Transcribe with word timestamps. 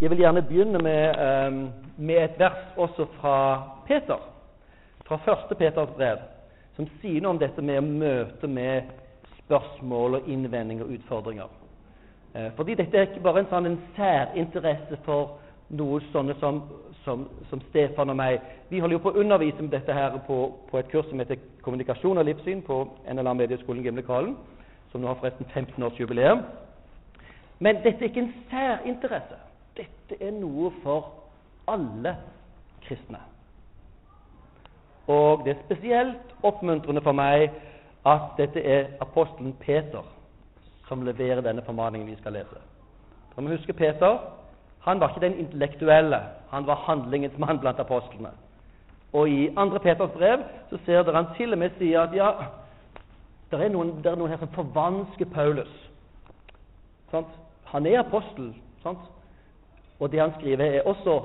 Jeg 0.00 0.10
vil 0.10 0.18
gjerne 0.18 0.42
begynne 0.42 0.78
med, 0.78 1.14
um, 1.48 1.68
med 1.96 2.24
et 2.24 2.38
vers 2.38 2.64
også 2.76 3.06
fra 3.16 3.62
Peter, 3.86 4.18
fra 5.06 5.16
første 5.16 5.54
Peters 5.54 5.88
brev, 5.96 6.18
som 6.76 6.88
sier 7.00 7.22
noe 7.24 7.32
om 7.32 7.38
dette 7.40 7.62
med 7.64 7.78
å 7.80 7.86
møte 7.86 8.50
med 8.50 8.90
spørsmål 9.38 10.18
og 10.18 10.28
innvendinger 10.28 10.84
og 10.84 10.98
utfordringer. 10.98 11.54
Eh, 12.34 12.50
fordi 12.58 12.74
dette 12.76 12.98
er 12.98 13.08
ikke 13.08 13.22
bare 13.24 13.40
en 13.40 13.48
sånn 13.48 13.70
en 13.70 13.78
særinteresse 13.96 14.98
for 15.06 15.38
noe 15.80 16.02
sånne 16.12 16.36
som, 16.42 16.60
som, 17.06 17.24
som, 17.48 17.64
Stefan 17.70 18.12
og 18.12 18.20
meg. 18.20 18.44
Vi 18.68 18.82
holder 18.84 18.98
jo 18.98 19.04
på 19.06 19.14
å 19.14 19.24
undervise 19.24 19.64
om 19.64 19.72
dette 19.72 19.96
her 19.96 20.20
på, 20.28 20.42
på 20.68 20.82
et 20.82 20.92
kurs 20.92 21.08
som 21.08 21.24
heter 21.24 21.40
Kommunikasjon 21.64 22.20
og 22.20 22.28
livssyn 22.28 22.60
på 22.68 22.82
NLA 23.08 23.32
Medieskolen 23.40 23.86
Gimlekollen, 23.86 24.36
som 24.92 25.00
nå 25.00 25.08
har 25.08 25.16
forresten 25.22 25.48
15-årsjubileum. 25.54 26.44
Men 27.64 27.80
dette 27.80 28.04
er 28.04 28.10
ikke 28.12 28.26
en 28.26 28.34
særinteresse. 28.52 29.45
Dette 29.76 30.18
er 30.20 30.32
noe 30.34 30.70
for 30.82 31.12
alle 31.68 32.16
kristne. 32.86 33.20
Og 35.06 35.44
det 35.44 35.54
er 35.54 35.64
spesielt 35.64 36.36
oppmuntrende 36.42 37.02
for 37.02 37.14
meg 37.14 37.50
at 38.06 38.32
dette 38.38 38.62
er 38.62 38.88
apostelen 39.02 39.54
Peter 39.60 40.06
som 40.86 41.02
leverer 41.02 41.42
denne 41.42 41.62
formaningen 41.66 42.08
vi 42.08 42.18
skal 42.20 42.38
lese. 42.38 42.62
Så 43.34 43.42
må 43.42 43.54
huske 43.54 43.72
Peter 43.72 44.18
han 44.86 45.00
var 45.00 45.08
ikke 45.08 45.20
den 45.20 45.38
intellektuelle, 45.38 46.20
han 46.50 46.66
var 46.66 46.74
handlingens 46.74 47.38
mann 47.38 47.58
blant 47.58 47.78
apostlene. 47.78 48.30
Og 49.12 49.28
i 49.28 49.48
2. 49.54 49.78
Peters 49.82 50.10
brev 50.10 50.38
så 50.70 50.78
ser 50.86 51.02
dere 51.02 51.16
han 51.16 51.34
til 51.36 51.52
og 51.52 51.58
med 51.58 51.70
sier 51.78 52.00
at 52.00 52.14
ja, 52.14 52.30
det 53.50 53.60
er 53.64 53.72
noen, 53.74 53.96
det 54.04 54.12
er 54.12 54.18
noen 54.18 54.30
her 54.30 54.38
som 54.38 54.52
forvansker 54.54 55.26
Paulus. 55.34 55.72
Sant? 57.10 57.26
Han 57.72 57.86
er 57.86 58.00
apostel. 58.00 58.52
Sant? 58.82 58.98
Og 59.98 60.12
det 60.12 60.20
han 60.20 60.32
skriver, 60.38 60.64
er 60.64 60.88
også 60.88 61.20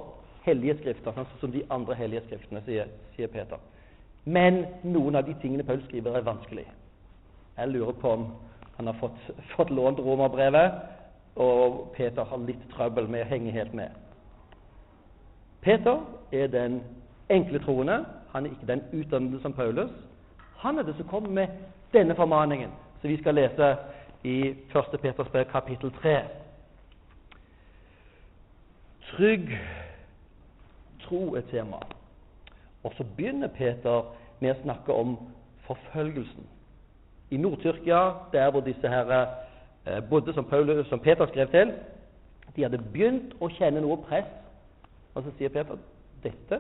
hellige 0.46 0.78
skrifter, 0.80 1.14
sånn 1.16 1.28
som 1.40 1.52
de 1.54 1.64
andre 1.70 1.96
hellige 2.00 2.24
skriftene, 2.28 2.62
sier, 2.66 2.90
sier, 3.16 3.30
Peter. 3.32 3.60
Men 4.26 4.64
noen 4.84 5.18
av 5.18 5.26
de 5.28 5.36
tingene 5.42 5.66
Paul 5.66 5.82
skriver, 5.88 6.16
er 6.18 6.26
vanskelig. 6.26 6.66
Jeg 7.58 7.74
lurer 7.74 7.98
på 8.02 8.14
om 8.16 8.26
han 8.78 8.88
har 8.90 8.98
fått, 9.02 9.18
fått 9.56 9.74
lånt 9.74 10.00
romerbrevet, 10.00 10.80
og 11.42 11.92
Peter 11.96 12.28
har 12.28 12.46
litt 12.48 12.64
trøbbel 12.74 13.08
med 13.12 13.26
å 13.26 13.30
henge 13.30 13.54
helt 13.56 13.74
med. 13.78 13.92
Peter 15.62 16.02
er 16.34 16.50
den 16.52 16.82
enkle 17.30 17.62
troende. 17.64 18.02
Han 18.32 18.46
er 18.46 18.56
ikke 18.56 18.70
den 18.72 18.84
utdannede 18.94 19.42
som 19.44 19.54
Paulus. 19.54 19.92
Han 20.64 20.80
er 20.80 20.88
det 20.88 20.96
som 20.98 21.08
kommer 21.08 21.30
med 21.30 21.48
denne 21.94 22.16
formaningen, 22.16 22.72
som 23.02 23.10
vi 23.10 23.18
skal 23.22 23.36
lese 23.36 23.76
i 24.24 24.38
1. 24.74 24.98
Peters 25.02 25.30
brev, 25.32 25.46
kapittel 25.52 25.92
3. 26.02 26.18
Trygg 29.12 29.60
tro 31.04 31.36
er 31.36 31.42
tema. 31.52 31.78
Og 32.84 32.94
så 32.98 33.04
begynner 33.18 33.48
Peter 33.48 34.12
med 34.40 34.56
å 34.56 34.62
snakke 34.64 34.94
om 34.96 35.16
forfølgelsen. 35.68 36.48
I 37.32 37.40
Nord-Tyrkia, 37.40 38.02
der 38.34 38.52
hvor 38.52 38.64
disse 38.66 38.90
herre 38.90 39.22
eh, 39.86 40.02
bodde, 40.10 40.34
som, 40.34 40.46
Paulus, 40.46 40.88
som 40.88 41.00
Peter 41.00 41.28
skrev 41.28 41.52
til, 41.52 41.74
de 42.56 42.64
hadde 42.66 42.82
begynt 42.92 43.36
å 43.40 43.48
kjenne 43.56 43.84
noe 43.84 44.00
press. 44.08 44.28
Og 45.16 45.24
så 45.24 45.36
sier 45.38 45.52
Peter 45.54 45.80
dette 46.24 46.60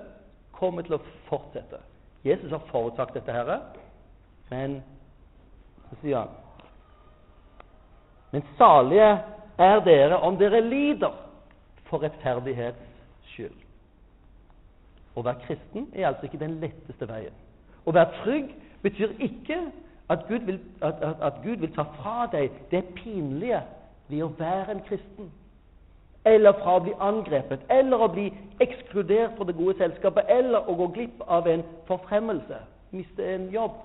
kommer 0.56 0.86
til 0.86 0.98
å 0.98 1.04
fortsette. 1.28 1.82
Jesus 2.24 2.52
har 2.52 2.64
forutsagt 2.70 3.16
dette, 3.18 3.34
herre, 3.34 3.58
men 4.52 4.82
så 5.90 5.98
sier 6.02 6.18
han 6.22 6.38
Men 8.32 8.44
salige 8.58 9.08
er 9.60 9.82
dere 9.84 10.20
om 10.24 10.38
dere 10.40 10.62
lider 10.64 11.16
for 11.92 12.02
rettferdighets 12.03 12.88
skyld. 13.34 13.67
Å 15.16 15.23
være 15.28 15.44
kristen 15.45 15.89
er 15.92 16.08
altså 16.08 16.28
ikke 16.28 16.39
den 16.39 16.59
letteste 16.64 17.08
veien. 17.09 17.36
Å 17.83 17.94
være 17.94 18.23
trygg 18.23 18.53
betyr 18.81 19.14
ikke 19.20 19.59
at 20.11 20.26
Gud, 20.27 20.48
vil, 20.48 20.60
at, 20.82 21.04
at, 21.04 21.21
at 21.21 21.43
Gud 21.43 21.60
vil 21.64 21.71
ta 21.76 21.86
fra 21.99 22.26
deg 22.32 22.55
det 22.71 22.83
pinlige 22.95 23.61
ved 24.08 24.23
å 24.23 24.32
være 24.39 24.76
en 24.76 24.83
kristen. 24.88 25.30
Eller 26.27 26.54
fra 26.61 26.77
å 26.77 26.83
bli 26.86 26.93
angrepet, 27.02 27.64
eller 27.73 28.04
å 28.05 28.10
bli 28.14 28.27
ekskludert 28.61 29.37
fra 29.37 29.48
det 29.49 29.55
gode 29.58 29.77
selskapet, 29.80 30.30
eller 30.30 30.70
å 30.70 30.76
gå 30.77 30.87
glipp 30.95 31.23
av 31.27 31.48
en 31.49 31.64
forfremmelse, 31.87 32.60
miste 32.93 33.26
en 33.26 33.48
jobb. 33.54 33.80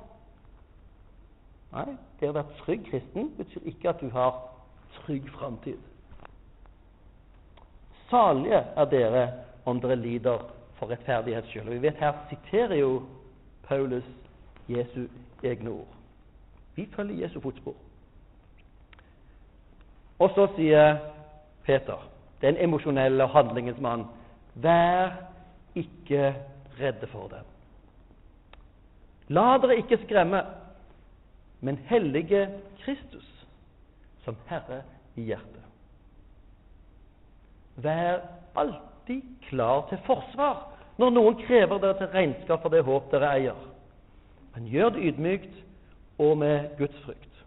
Nei, 1.73 1.97
det 2.21 2.31
å 2.31 2.37
være 2.37 2.59
trygg 2.63 2.85
kristen 2.91 3.31
betyr 3.39 3.71
ikke 3.73 3.91
at 3.95 4.03
du 4.05 4.11
har 4.13 4.37
trygg 5.01 5.31
framtid. 5.39 5.81
Salige 8.11 8.65
er 8.77 8.85
dere 8.85 9.25
om 9.65 9.81
dere 9.81 9.97
lider 9.97 10.39
for 10.79 10.91
rettferdighets 10.91 11.49
skyld. 11.49 11.71
Vi 11.71 11.83
vet 11.83 11.99
Her 12.01 12.13
siterer 12.31 12.75
jo 12.75 13.03
Paulus 13.69 14.05
Jesu 14.69 15.07
egne 15.43 15.71
ord. 15.71 15.89
Vi 16.75 16.89
følger 16.97 17.25
Jesu 17.25 17.41
fotspor. 17.41 17.75
Og 20.19 20.31
så 20.35 20.47
sier 20.57 20.97
Peter, 21.65 22.09
den 22.41 22.57
emosjonelle 22.61 23.27
handlingens 23.27 23.81
mann, 23.81 24.07
vær 24.55 25.13
ikke 25.75 26.35
redde 26.81 27.07
for 27.07 27.29
det. 27.29 27.43
La 29.29 29.57
dere 29.61 29.77
ikke 29.77 29.99
skremme, 30.05 30.43
men 31.61 31.79
hellige 31.89 32.49
Kristus 32.85 33.27
som 34.25 34.37
Herre 34.47 34.83
i 35.17 35.23
hjertet. 35.23 35.56
Vær 37.77 38.21
alltid 38.57 39.23
klar 39.49 39.87
til 39.91 40.01
forsvar 40.07 40.65
når 40.97 41.13
noen 41.13 41.39
krever 41.45 41.81
dere 41.83 41.99
til 41.99 42.13
regnskap 42.15 42.63
for 42.63 42.73
det 42.73 42.85
håp 42.87 43.11
dere 43.13 43.33
eier. 43.37 43.59
Men 44.55 44.69
gjør 44.73 44.95
det 44.95 45.09
ydmykt 45.11 45.59
og 46.19 46.39
med 46.41 46.71
Guds 46.79 46.97
frykt, 47.05 47.43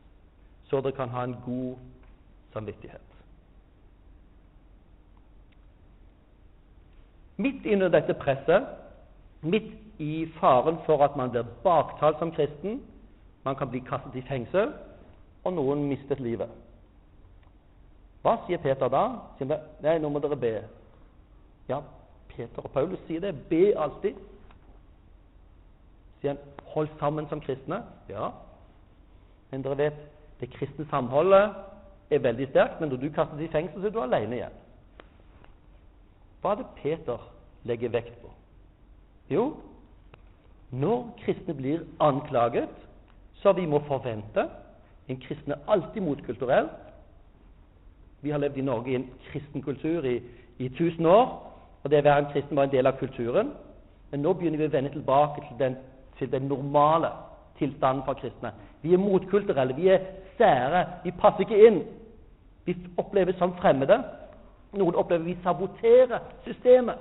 så 0.69 0.81
dere 0.81 0.93
kan 0.97 1.09
ha 1.09 1.23
en 1.25 1.37
god 1.45 1.79
samvittighet. 2.53 3.01
Midt 7.39 7.65
under 7.65 7.89
dette 7.89 8.13
presset, 8.13 8.67
midt 9.41 9.73
i 9.97 10.27
faren 10.39 10.77
for 10.85 11.01
at 11.03 11.15
man 11.17 11.31
blir 11.31 11.47
baktalt 11.63 12.19
som 12.19 12.31
kristen, 12.35 12.81
man 13.45 13.55
kan 13.55 13.69
bli 13.71 13.79
kastet 13.79 14.15
i 14.19 14.25
fengsel, 14.27 14.73
og 15.43 15.53
noen 15.55 15.87
mistet 15.87 16.19
livet. 16.19 16.51
Hva 18.21 18.35
sier 18.45 18.59
Peter 18.63 18.91
da? 18.91 19.05
Sier 19.37 19.59
Nei, 19.83 19.97
nå 19.99 20.11
må 20.11 20.19
dere 20.23 20.37
be. 20.39 20.53
Ja, 21.69 21.81
Peter 22.33 22.65
og 22.65 22.71
Paulus 22.75 23.01
sier 23.07 23.23
det. 23.23 23.35
Be 23.49 23.71
alltid. 23.79 24.17
Sier 26.19 26.35
han, 26.35 26.41
hold 26.73 26.89
sammen 26.99 27.29
som 27.29 27.41
kristne. 27.41 27.81
Ja. 28.09 28.31
Men 29.51 29.63
dere 29.65 29.77
vet, 29.77 30.01
det 30.39 30.51
kristne 30.53 30.85
samholdet 30.89 31.55
er 32.09 32.23
veldig 32.25 32.49
sterkt, 32.49 32.79
men 32.79 32.89
når 32.89 33.01
du 33.01 33.09
kastes 33.13 33.41
i 33.43 33.51
fengsel, 33.51 33.81
så 33.81 33.87
er 33.87 33.95
du 33.95 34.01
alene 34.01 34.37
igjen. 34.37 34.59
Hva 36.41 36.53
er 36.53 36.61
det 36.61 36.69
Peter 36.79 37.25
legger 37.67 37.91
vekt 37.93 38.15
på? 38.21 38.31
Jo, 39.29 39.49
når 40.71 41.09
kristne 41.23 41.53
blir 41.53 41.83
anklaget, 41.99 42.71
så 43.41 43.53
vi 43.53 43.65
må 43.65 43.79
forvente 43.87 44.49
En 45.09 45.17
kristen 45.17 45.51
er 45.51 45.57
alltid 45.67 46.01
motkulturell. 46.05 46.67
Vi 48.21 48.29
har 48.29 48.37
levd 48.37 48.57
i 48.57 48.61
Norge 48.61 48.91
i 48.91 48.95
en 48.95 49.09
kristen 49.31 49.61
kultur 49.61 50.03
i, 50.03 50.21
i 50.57 50.65
1000 50.65 51.05
år, 51.05 51.25
og 51.83 51.91
det 51.91 52.01
å 52.01 52.07
være 52.07 52.25
en 52.25 52.31
kristen 52.33 52.57
var 52.57 52.67
en 52.67 52.73
del 52.73 52.87
av 52.87 52.97
kulturen. 52.99 53.53
Men 54.11 54.23
nå 54.25 54.33
begynner 54.33 54.59
vi 54.59 54.67
å 54.67 54.73
vende 54.73 54.91
tilbake 54.93 55.45
til 55.47 55.59
den, 55.59 55.77
til 56.19 56.31
den 56.31 56.49
normale 56.51 57.11
tilstanden 57.59 58.03
for 58.05 58.19
kristne. 58.19 58.51
Vi 58.81 58.93
er 58.93 59.01
motkulturelle, 59.01 59.75
vi 59.75 59.87
er 59.93 60.03
sære, 60.37 60.85
vi 61.03 61.11
passer 61.11 61.45
ikke 61.45 61.67
inn. 61.67 61.79
Vi 62.65 62.75
oppleves 62.97 63.37
som 63.39 63.55
fremmede. 63.59 64.01
Noen 64.73 64.95
opplever 64.95 65.25
vi 65.25 65.37
saboterer 65.43 66.19
systemet. 66.45 66.99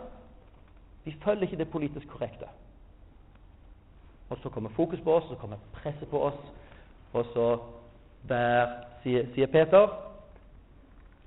Vi 1.05 1.17
følger 1.25 1.43
ikke 1.43 1.57
det 1.57 1.71
politisk 1.71 2.09
korrekte. 2.09 2.51
Og 4.31 4.39
så 4.43 4.49
kommer 4.49 4.71
fokus 4.77 5.01
på 5.05 5.15
oss, 5.15 5.25
så 5.29 5.35
kommer 5.41 5.57
presset 5.73 6.09
på 6.09 6.21
oss, 6.23 6.41
og 7.13 7.25
så 7.33 7.47
der, 8.29 8.67
sier, 9.03 9.25
sier 9.35 9.47
Peter 9.47 9.89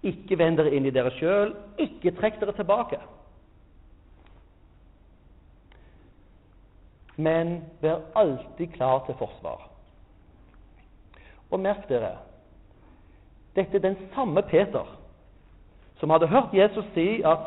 ikke 0.03 0.37
vend 0.37 0.57
dere 0.57 0.73
inn 0.75 0.87
i 0.89 0.93
dere 0.93 1.11
sjøl. 1.17 1.53
Ikke 1.81 2.13
trekk 2.17 2.39
dere 2.41 2.55
tilbake. 2.57 2.99
Men 7.21 7.59
vær 7.81 8.01
alltid 8.17 8.73
klar 8.73 9.03
til 9.05 9.17
forsvar. 9.19 9.67
Og 11.51 11.59
merk 11.59 11.87
dere 11.89 12.17
dette 13.55 13.75
er 13.77 13.83
den 13.83 13.97
samme 14.15 14.41
Peter 14.47 14.87
som 15.99 16.09
hadde 16.09 16.27
hørt 16.27 16.53
Jesus 16.53 16.85
si 16.93 17.21
at 17.27 17.39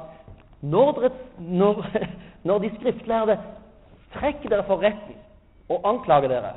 når, 0.60 0.92
dere, 0.92 1.10
når, 1.38 1.86
når 2.48 2.58
de 2.58 2.70
skriftlærde 2.76 3.38
trekker 4.12 4.48
dere 4.48 4.66
for 4.68 4.82
retten 4.84 5.16
og 5.68 5.80
anklager 5.88 6.28
dere, 6.28 6.52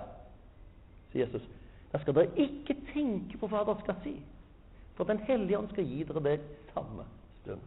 sier 1.11 1.25
Jesus, 1.25 1.45
da 1.93 2.01
skal 2.03 2.15
dere 2.17 2.43
ikke 2.43 2.75
tenke 2.91 3.39
på 3.39 3.47
hva 3.47 3.63
dere 3.63 3.79
skal 3.85 3.97
si. 4.03 4.17
For 4.97 5.05
Den 5.05 5.19
hellige 5.27 5.59
ånd 5.59 5.69
skal 5.71 5.85
gi 5.85 6.03
dere 6.03 6.23
det 6.25 6.39
samme 6.73 7.05
stund. 7.41 7.59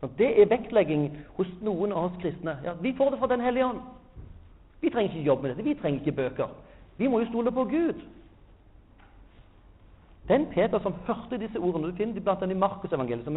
Og 0.00 0.10
Det 0.18 0.30
er 0.40 0.48
vektlegging 0.48 1.10
hos 1.36 1.50
noen 1.60 1.92
av 1.92 2.08
oss 2.08 2.20
kristne. 2.22 2.56
Ja, 2.64 2.72
Vi 2.80 2.94
får 2.96 3.10
det 3.10 3.18
fra 3.18 3.26
Den 3.26 3.40
hellige 3.40 3.66
ånd. 3.66 3.80
Vi 4.80 4.90
trenger 4.90 5.10
ikke 5.10 5.26
jobbe 5.26 5.42
med 5.42 5.50
dette. 5.50 5.68
Vi 5.68 5.74
trenger 5.74 6.00
ikke 6.00 6.16
bøker. 6.16 6.48
Vi 6.96 7.08
må 7.08 7.20
jo 7.20 7.28
stole 7.28 7.52
på 7.52 7.64
Gud. 7.64 8.00
Den 10.28 10.46
Peter 10.46 10.78
som 10.78 10.94
hørte 11.06 11.38
disse 11.38 11.58
ordene 11.58 11.90
Du 11.90 11.96
finner 11.96 12.14
de 12.14 12.20
blant 12.20 12.42
annet 12.42 12.56
i 12.56 12.58
Markusevangeliet, 12.58 13.24
som 13.24 13.36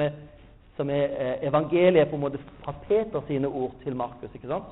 som 0.75 0.89
er 0.89 1.03
eh, 1.03 1.47
evangeliet 1.47 2.09
på 2.09 2.15
en 2.15 2.21
måte 2.21 2.39
fra 2.63 2.73
Peter 2.87 3.21
sine 3.27 3.47
ord 3.47 3.75
til 3.83 3.95
Markus. 3.95 4.33
ikke 4.33 4.47
sant? 4.47 4.71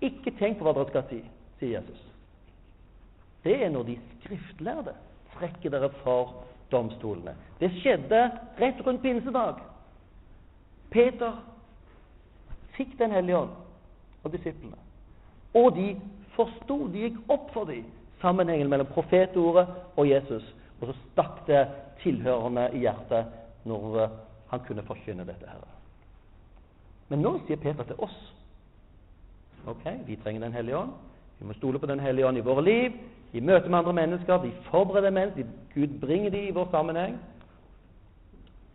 Ikke 0.00 0.34
tenk 0.38 0.58
på 0.58 0.66
hva 0.66 0.74
dere 0.74 0.90
skal 0.90 1.04
si, 1.08 1.20
sier 1.60 1.78
Jesus. 1.78 2.00
Det 3.44 3.54
er 3.62 3.70
når 3.70 3.82
de 3.82 3.98
skriftlærde 4.24 4.94
trekker 5.38 5.72
dere 5.74 5.90
for 6.02 6.44
domstolene. 6.72 7.34
Det 7.60 7.70
skjedde 7.80 8.20
rett 8.58 8.80
rundt 8.86 9.02
pinsedag. 9.02 9.60
Peter 10.90 11.40
fikk 12.76 12.98
Den 12.98 13.14
hellige 13.14 13.38
ånd 13.38 13.54
og 14.24 14.32
disiplene. 14.32 14.78
Og 15.54 15.74
de 15.76 15.94
forsto, 16.34 16.88
de 16.90 17.06
gikk 17.06 17.18
opp 17.30 17.52
for 17.54 17.70
dem, 17.70 17.86
sammenhengen 18.22 18.70
mellom 18.70 18.88
profetordet 18.90 19.68
og 19.94 20.08
Jesus. 20.08 20.46
Og 20.80 20.88
så 20.90 20.94
stakk 21.12 21.44
det 21.46 21.62
tilhørende 22.02 22.68
i 22.74 22.82
hjertet 22.82 23.30
når 23.68 23.98
eh, 24.02 24.16
han 24.50 24.64
kunne 24.66 24.82
forkynne 24.86 25.26
dette. 25.26 25.46
her. 25.46 25.62
Men 27.08 27.22
nå 27.22 27.36
sier 27.46 27.60
Peter 27.60 27.86
til 27.86 28.00
oss 28.02 28.16
ok, 29.66 29.84
vi 30.06 30.16
trenger 30.16 30.40
Den 30.40 30.52
hellige 30.52 30.76
ånd. 30.76 30.92
Vi 31.38 31.46
må 31.46 31.52
stole 31.52 31.78
på 31.78 31.86
Den 31.86 32.00
hellige 32.00 32.26
ånd 32.26 32.38
i 32.38 32.44
våre 32.46 32.64
liv, 32.64 32.92
i 33.32 33.40
møte 33.40 33.68
med 33.68 33.78
andre 33.78 33.92
mennesker. 33.92 34.38
Vi 34.38 34.52
forbereder 34.70 35.10
mennesker. 35.10 35.44
Gud 35.74 36.00
bringer 36.00 36.30
dem 36.30 36.48
i 36.48 36.54
vår 36.54 36.68
sammenheng. 36.70 37.18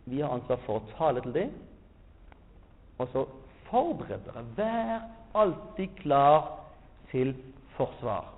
Vi 0.04 0.20
har 0.20 0.34
ansvar 0.34 0.58
for 0.66 0.80
å 0.80 0.92
tale 0.98 1.22
til 1.24 1.34
dem. 1.34 1.54
Og 2.98 3.08
så 3.12 3.24
forbered 3.70 4.26
dere. 4.26 4.44
Vær 4.56 5.00
alltid 5.34 5.88
klar 6.02 6.50
til 7.10 7.34
forsvar. 7.76 8.28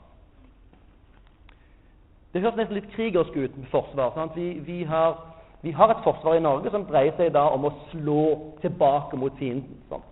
Det 2.32 2.40
høres 2.40 2.56
nesten 2.56 2.78
litt 2.78 2.92
krigersk 2.94 3.34
ut 3.36 3.56
med 3.58 3.68
forsvar. 3.72 4.16
Vi, 4.36 4.46
vi, 4.64 4.82
har, 4.88 5.18
vi, 5.60 5.72
har, 5.76 5.92
et 5.92 6.04
forsvar 6.04 6.38
i 6.38 6.44
Norge 6.44 6.70
som 6.72 6.86
dreier 6.88 7.12
seg 7.18 7.34
da 7.34 7.44
om 7.52 7.68
å 7.68 7.74
slå 7.90 8.22
tilbake 8.62 9.18
mot 9.20 9.36
fienden. 9.40 9.82
Sant? 9.90 10.06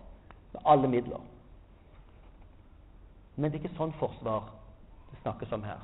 Med 0.53 0.67
alle 0.69 0.91
midler. 0.91 1.23
Men 3.37 3.51
det 3.51 3.61
er 3.61 3.65
ikke 3.65 3.79
sånn 3.79 3.95
forsvar 4.01 4.49
det 5.11 5.21
snakkes 5.23 5.53
om 5.53 5.63
her. 5.65 5.79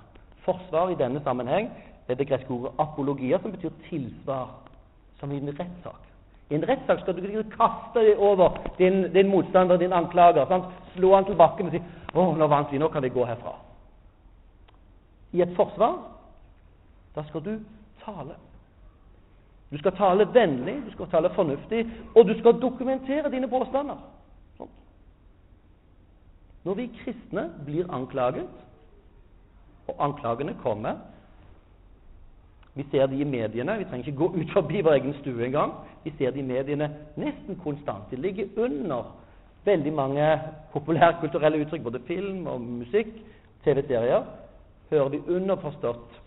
Forsvar 0.46 0.90
i 0.90 0.98
denne 0.98 1.22
sammenheng 1.24 1.70
er 2.08 2.14
det 2.14 2.28
greske 2.28 2.52
ordet 2.54 2.74
apologia, 2.78 3.38
som 3.42 3.52
betyr 3.54 3.74
tilsvar, 3.88 4.50
som 5.20 5.32
i 5.32 5.40
en 5.40 5.54
rettssak. 5.58 6.02
I 6.50 6.54
en 6.54 6.66
rettssak 6.68 7.00
skal 7.00 7.16
du 7.16 7.24
ikke 7.26 7.56
kaste 7.56 8.04
over 8.18 8.58
din, 8.78 9.12
din 9.14 9.28
motstander, 9.28 9.76
din 9.76 9.92
anklager. 9.92 10.46
Sant? 10.46 10.68
Slå 10.94 11.14
han 11.14 11.24
til 11.24 11.36
bakken 11.36 11.66
og 11.66 11.72
si 11.72 11.82
'Å, 12.14 12.36
nå 12.36 12.46
vant 12.46 12.72
vi. 12.72 12.78
Nå 12.78 12.88
kan 12.88 13.02
vi 13.02 13.08
gå 13.08 13.24
herfra.' 13.24 13.58
I 15.32 15.42
et 15.42 15.56
forsvar 15.56 15.98
da 17.16 17.22
skal 17.22 17.40
du 17.44 17.58
tale. 18.04 18.34
Du 19.70 19.78
skal 19.78 19.92
tale 19.96 20.34
vennlig, 20.34 20.76
du 20.86 20.92
skal 20.92 21.08
tale 21.10 21.30
fornuftig, 21.34 21.86
og 22.14 22.28
du 22.28 22.38
skal 22.38 22.60
dokumentere 22.60 23.30
dine 23.30 23.48
påstander. 23.48 23.96
Når 26.66 26.74
vi 26.74 26.86
kristne 27.04 27.50
blir 27.64 27.86
anklaget, 27.94 28.48
og 29.88 29.94
anklagene 29.98 30.56
kommer 30.62 30.94
Vi 32.74 32.84
ser 32.90 33.06
de 33.06 33.20
i 33.20 33.24
mediene. 33.24 33.78
Vi 33.78 33.84
trenger 33.84 34.06
ikke 34.06 34.18
gå 34.18 34.26
ut 34.36 34.50
forbi 34.52 34.80
vår 34.84 34.92
egen 34.98 35.14
stue 35.20 35.46
engang. 35.46 35.72
Vi 36.04 36.12
ser 36.18 36.30
de 36.30 36.38
i 36.38 36.42
mediene 36.42 36.90
nesten 37.16 37.56
konstant. 37.56 38.10
De 38.10 38.16
ligger 38.16 38.46
under 38.56 39.14
veldig 39.64 39.92
mange 39.92 40.40
populærkulturelle 40.72 41.58
uttrykk, 41.64 41.82
både 41.82 42.00
film 42.06 42.46
og 42.46 42.60
musikk, 42.60 43.14
TV-serier. 43.64 44.26
Hører 44.90 45.08
vi 45.08 45.22
underforstått 45.28 46.20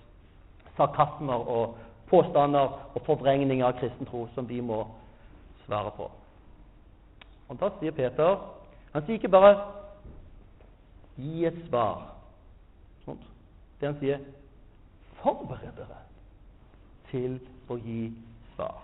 sarkasmer 0.78 1.46
og 1.50 1.78
påstander 2.10 2.74
og 2.96 3.02
forvrengninger 3.06 3.68
av 3.68 3.78
kristen 3.78 4.10
tro 4.10 4.26
som 4.34 4.50
vi 4.50 4.60
må 4.62 4.88
svare 5.68 5.92
på. 5.98 6.10
Og 7.50 7.60
Da 7.60 7.70
sier 7.80 7.92
Peter 7.92 8.38
Han 8.94 9.06
sier 9.06 9.20
ikke 9.20 9.30
bare 9.30 9.79
'gi 11.20 11.46
et 11.46 11.58
svar'. 11.70 12.02
Sånt. 13.06 13.22
Det 13.80 13.88
han 13.88 14.00
sier, 14.00 14.20
forbered 15.22 15.76
dere 15.78 16.00
til 17.12 17.40
å 17.70 17.78
gi 17.78 18.12
svar. 18.56 18.80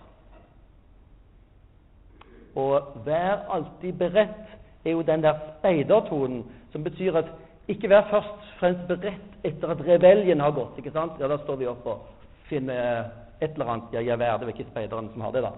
Og 2.56 3.02
vær 3.04 3.46
alltid 3.52 3.92
beredt 4.00 4.56
er 4.84 4.90
jo 4.90 5.02
den 5.02 5.22
der 5.22 5.38
speidertonen 5.58 6.44
som 6.72 6.84
betyr 6.84 7.16
at 7.20 7.30
ikke 7.68 7.88
vær 7.90 8.08
først 8.10 8.28
og 8.28 8.58
fremst 8.60 8.88
beredt 8.88 9.44
etter 9.44 9.70
at 9.74 9.82
rebeljen 9.86 10.40
har 10.40 10.50
gått. 10.50 10.78
ikke 10.78 10.90
sant? 10.90 11.20
Ja, 11.20 11.28
Da 11.28 11.38
står 11.38 11.56
vi 11.56 11.66
opp 11.66 11.86
og 11.86 12.06
finner 12.48 13.10
et 13.40 13.52
eller 13.52 13.66
annet 13.66 13.92
ja, 13.92 14.00
er 14.00 14.16
Det 14.38 14.48
er 14.48 14.48
ikke 14.48 14.70
speideren 14.70 15.10
som 15.12 15.20
har 15.20 15.30
det, 15.30 15.42
da. 15.42 15.50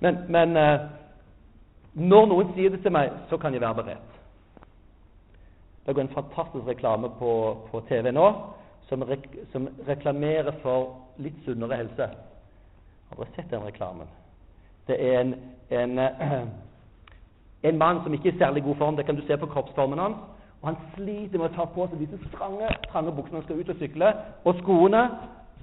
Men, 0.00 0.18
men 0.28 0.56
eh, 0.56 0.80
når 1.94 2.26
noen 2.26 2.52
sier 2.54 2.70
det 2.70 2.82
til 2.82 2.92
meg, 2.92 3.10
så 3.28 3.36
kan 3.36 3.52
jeg 3.52 3.60
være 3.60 3.74
beredt. 3.74 4.09
Det 5.86 5.94
går 5.94 6.02
en 6.02 6.14
fantastisk 6.14 6.66
reklame 6.66 7.08
på, 7.18 7.30
på 7.70 7.80
TV 7.88 8.12
nå 8.12 8.26
som, 8.88 9.02
rek, 9.06 9.28
som, 9.52 9.68
reklamerer 9.86 10.56
for 10.64 10.96
litt 11.22 11.38
sunnere 11.46 11.78
helse. 11.78 12.08
Har 13.10 13.20
dere 13.20 13.36
sett 13.36 13.50
den 13.52 13.64
reklamen? 13.64 14.10
Det 14.88 14.98
er 14.98 15.20
en, 15.20 15.34
en, 15.70 15.98
en 17.70 17.78
mann 17.78 18.02
som 18.04 18.14
ikke 18.14 18.32
er 18.32 18.36
i 18.36 18.42
særlig 18.42 18.64
god 18.66 18.80
form. 18.82 18.98
Det 18.98 19.06
kan 19.06 19.16
du 19.16 19.22
se 19.26 19.38
på 19.38 19.48
kroppsformen 19.50 20.02
hans. 20.02 20.22
Og 20.60 20.68
Han 20.68 20.80
sliter 20.94 21.38
med 21.38 21.48
å 21.48 21.54
ta 21.56 21.64
på 21.72 21.86
seg 21.88 22.02
disse 22.02 22.32
trange, 22.34 22.68
trange 22.90 23.14
buksene 23.16 23.40
han 23.40 23.46
skal 23.46 23.62
ut 23.62 23.70
og 23.72 23.78
sykle, 23.80 24.10
og 24.44 24.58
skoene 24.60 25.04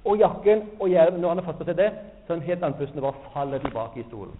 og 0.02 0.18
jakken 0.18 0.64
og 0.80 0.88
hjelmen. 0.90 1.20
Når 1.22 1.34
han 1.34 1.42
har 1.42 1.46
fått 1.50 1.60
på 1.60 1.68
seg 1.68 1.78
det, 1.78 1.92
så 2.26 2.32
er 2.32 2.40
han 2.40 2.48
helt 2.48 2.66
andpusten 2.66 2.98
og 2.98 3.06
bare 3.06 3.30
faller 3.34 3.62
tilbake 3.62 4.02
i 4.02 4.08
stolen. 4.08 4.34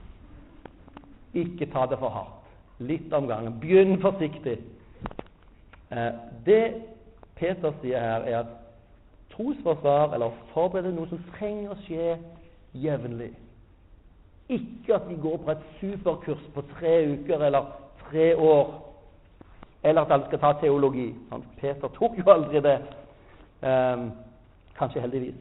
Ikke 1.38 1.69
ta 1.70 1.86
det 1.86 2.00
for 2.00 2.10
hardt. 2.10 2.50
Litt 2.82 3.12
om 3.14 3.28
gangen. 3.30 3.60
Begynn 3.62 4.00
forsiktig. 4.02 4.56
Eh, 5.90 6.12
det 6.46 6.62
Peter 7.37 7.73
sier 7.81 8.00
her, 8.00 8.25
er 8.26 8.38
at 8.38 8.46
trosforsvar, 9.32 10.14
eller 10.14 10.35
forberede 10.52 10.94
noe 10.94 11.08
som 11.08 11.23
trenger 11.37 11.73
å 11.75 11.79
skje 11.85 12.17
jevnlig. 12.75 13.31
Ikke 14.49 14.96
at 14.96 15.08
vi 15.08 15.17
går 15.23 15.37
på 15.44 15.52
et 15.52 15.64
superkurs 15.81 16.44
på 16.55 16.64
tre 16.75 16.95
uker 17.12 17.45
eller 17.47 17.73
tre 18.09 18.33
år 18.35 18.88
eller 19.83 20.02
at 20.02 20.12
alle 20.12 20.26
skal 20.26 20.38
ta 20.38 20.52
teologi. 20.61 21.14
Peter 21.61 21.88
tok 21.88 22.18
jo 22.18 22.30
aldri 22.33 22.61
det. 22.61 22.78
Um, 23.62 24.11
kanskje 24.78 25.00
heldigvis. 25.00 25.35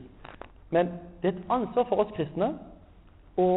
Men 0.69 0.91
det 1.21 1.31
er 1.31 1.37
et 1.37 1.49
ansvar 1.49 1.85
for 1.89 2.03
oss 2.03 2.13
kristne 2.15 2.51
å 3.37 3.49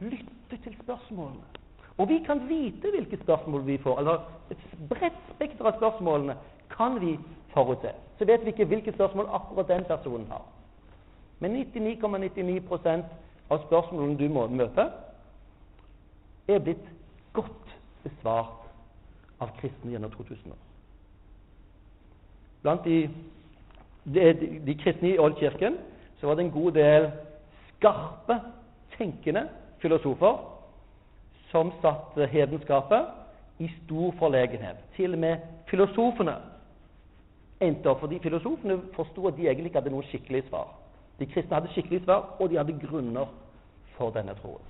lytte 0.00 0.58
til 0.64 0.76
spørsmålene. 0.82 1.57
Og 1.98 2.08
vi 2.08 2.18
kan 2.26 2.48
vite 2.48 2.90
hvilke 2.90 3.16
spørsmål 3.22 3.66
vi 3.66 3.78
får. 3.78 3.98
eller 3.98 4.18
Et 4.50 4.58
bredt 4.88 5.18
spekter 5.34 5.66
av 5.66 5.76
spørsmålene 5.76 6.36
kan 6.70 7.00
vi 7.00 7.18
forutse. 7.54 7.90
Så 8.18 8.24
vet 8.24 8.44
vi 8.44 8.52
ikke 8.54 8.64
hvilke 8.64 8.92
spørsmål 8.92 9.26
akkurat 9.32 9.68
den 9.68 9.84
personen 9.84 10.26
har. 10.30 10.42
Men 11.38 11.56
99,99 11.56 12.42
,99 12.42 13.02
av 13.50 13.58
spørsmålene 13.66 14.18
du 14.18 14.28
må 14.28 14.46
møte, 14.46 14.90
er 16.48 16.58
blitt 16.58 16.88
godt 17.32 17.76
besvart 18.02 18.66
av 19.40 19.52
kristne 19.60 19.90
gjennom 19.90 20.10
2000 20.10 20.52
år. 20.52 20.62
Blant 22.62 22.84
de, 22.84 23.10
de, 24.04 24.60
de 24.66 24.74
kristne 24.74 25.08
i 25.08 25.18
Oldkirken 25.18 25.78
så 26.20 26.26
var 26.26 26.34
det 26.34 26.44
en 26.44 26.50
god 26.50 26.72
del 26.72 27.10
skarpe, 27.76 28.40
tenkende 28.96 29.48
filosofer 29.78 30.57
som 31.50 31.72
satte 31.82 32.26
hedenskapet 32.26 33.06
i 33.58 33.70
stor 33.84 34.14
forlegenhet. 34.18 34.76
Til 34.96 35.12
og 35.12 35.18
med 35.18 35.36
filosofene 35.70 36.36
endte 37.60 37.90
opp, 37.90 38.00
fordi 38.00 38.20
filosofene 38.22 38.80
forsto 38.94 39.26
at 39.26 39.36
de 39.36 39.48
egentlig 39.48 39.72
ikke 39.72 39.80
hadde 39.80 39.94
noe 39.94 40.06
skikkelig 40.10 40.44
svar. 40.48 40.74
De 41.18 41.26
kristne 41.26 41.56
hadde 41.58 41.72
skikkelig 41.72 42.04
svar, 42.04 42.34
og 42.38 42.50
de 42.50 42.58
hadde 42.60 42.78
grunner 42.78 43.26
for 43.96 44.14
denne 44.14 44.34
troen. 44.38 44.62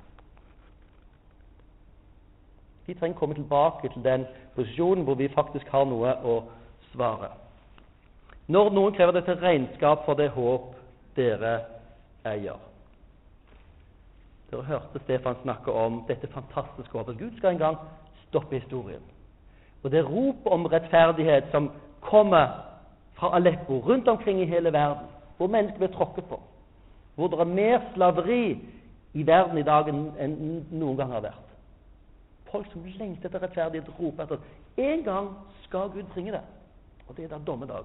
Vi 2.87 2.95
trenger 2.97 3.19
å 3.19 3.21
komme 3.21 3.37
tilbake 3.37 3.91
til 3.93 4.05
den 4.05 4.25
posisjonen 4.57 5.05
hvor 5.05 5.19
vi 5.21 5.29
faktisk 5.29 5.69
har 5.69 5.85
noe 5.85 6.15
å 6.25 6.39
svare. 6.95 7.35
Når 8.49 8.71
noen 8.73 8.95
krever 8.97 9.19
dette 9.19 9.37
regnskap 9.43 10.07
for 10.07 10.17
det 10.17 10.31
håp 10.33 10.71
dere 11.19 11.59
eier. 12.25 12.57
Dere 14.51 14.63
hørte 14.63 15.01
Stefan 15.05 15.37
snakke 15.43 15.73
om 15.73 16.05
dette 16.09 16.29
fantastiske 16.33 16.99
håpet. 16.99 17.19
Gud 17.19 17.37
skal 17.37 17.51
en 17.51 17.59
gang 17.59 17.77
stoppe 18.29 18.59
historien. 18.59 19.03
Og 19.83 19.91
det 19.91 20.07
ropet 20.07 20.53
om 20.53 20.67
rettferdighet 20.67 21.51
som 21.51 21.71
kommer 22.01 22.47
fra 23.15 23.37
Aleppo, 23.37 23.79
rundt 23.79 24.09
omkring 24.09 24.41
i 24.41 24.45
hele 24.45 24.73
verden, 24.73 25.07
hvor 25.37 25.47
mennesker 25.47 25.79
blir 25.79 25.89
tråkket 25.89 26.25
på, 26.25 26.41
hvor 27.15 27.29
det 27.29 27.41
er 27.41 27.45
mer 27.45 27.81
slaveri 27.95 28.59
i 29.15 29.27
verden 29.27 29.59
i 29.59 29.67
dag 29.67 29.89
enn, 29.91 30.67
noen 30.71 30.97
gang 30.97 31.13
har 31.13 31.25
vært. 31.25 31.55
Folk 32.51 32.71
som 32.73 32.85
lengter 32.85 33.29
etter 33.29 33.43
rettferdighet 33.43 33.91
roper 33.99 34.25
etter 34.25 34.39
En 34.79 35.03
gang 35.03 35.33
skal 35.65 35.91
Gud 35.91 36.07
bringe 36.15 36.33
det. 36.33 36.45
Og 37.09 37.17
det 37.17 37.25
er 37.25 37.29
da 37.29 37.39
dommedag. 37.47 37.85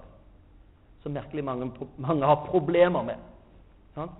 Som 1.02 1.12
merkelig 1.12 1.44
mange, 1.44 1.72
mange 1.98 2.26
har 2.26 2.46
problemer 2.46 3.04
med. 3.04 3.18
Sant? 3.96 4.12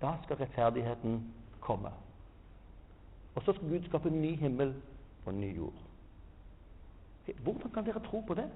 Da 0.00 0.12
skal 0.22 0.36
rettferdigheten 0.36 1.34
komme. 1.60 1.90
Og 3.34 3.42
så 3.42 3.52
skal 3.52 3.68
Gud 3.68 3.84
skape 3.84 4.08
en 4.08 4.22
ny 4.22 4.36
himmel 4.36 4.74
og 5.24 5.32
en 5.32 5.40
ny 5.40 5.56
jord. 5.56 5.72
Hvordan 7.42 7.70
kan 7.74 7.86
dere 7.86 8.00
tro 8.00 8.20
på 8.20 8.34
det? 8.34 8.50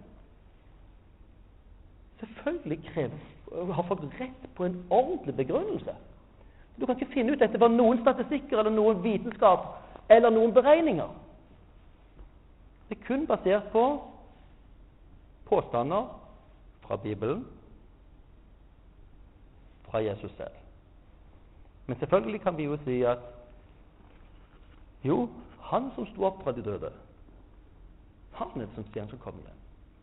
Selvfølgelig 2.20 2.84
krever, 2.84 3.72
har 3.72 3.82
folk 3.82 4.02
rett 4.20 4.54
på 4.54 4.64
en 4.64 4.86
ordentlig 4.90 5.36
begrunnelse. 5.36 5.94
Du 6.80 6.86
kan 6.86 6.96
ikke 6.96 7.12
finne 7.12 7.32
ut 7.32 7.40
dette 7.40 7.58
fra 7.58 7.68
noen 7.68 8.00
statistikker 8.00 8.58
eller 8.58 8.72
noen 8.72 9.02
vitenskap 9.04 9.66
eller 10.10 10.30
noen 10.30 10.52
beregninger. 10.54 11.08
Det 12.88 12.98
er 12.98 13.06
kun 13.06 13.26
basert 13.26 13.68
på 13.72 13.84
påstander 15.48 16.08
fra 16.80 16.96
Bibelen, 16.96 17.44
fra 19.90 19.98
Jesus 19.98 20.32
selv. 20.36 20.59
Men 21.90 21.98
selvfølgelig 21.98 22.40
kan 22.40 22.56
vi 22.56 22.64
jo 22.64 22.76
si 22.84 23.02
at 23.02 23.18
jo, 25.04 25.28
han 25.60 25.88
som 25.94 26.06
sto 26.06 26.22
opp 26.28 26.42
fra 26.44 26.52
de 26.54 26.62
døde, 26.62 26.90
han 28.38 28.62
er 28.62 28.68
som 28.74 28.84
sier 28.84 29.02
han 29.02 29.08
skal 29.10 29.18
komme 29.24 29.40
igjen. 29.42 29.56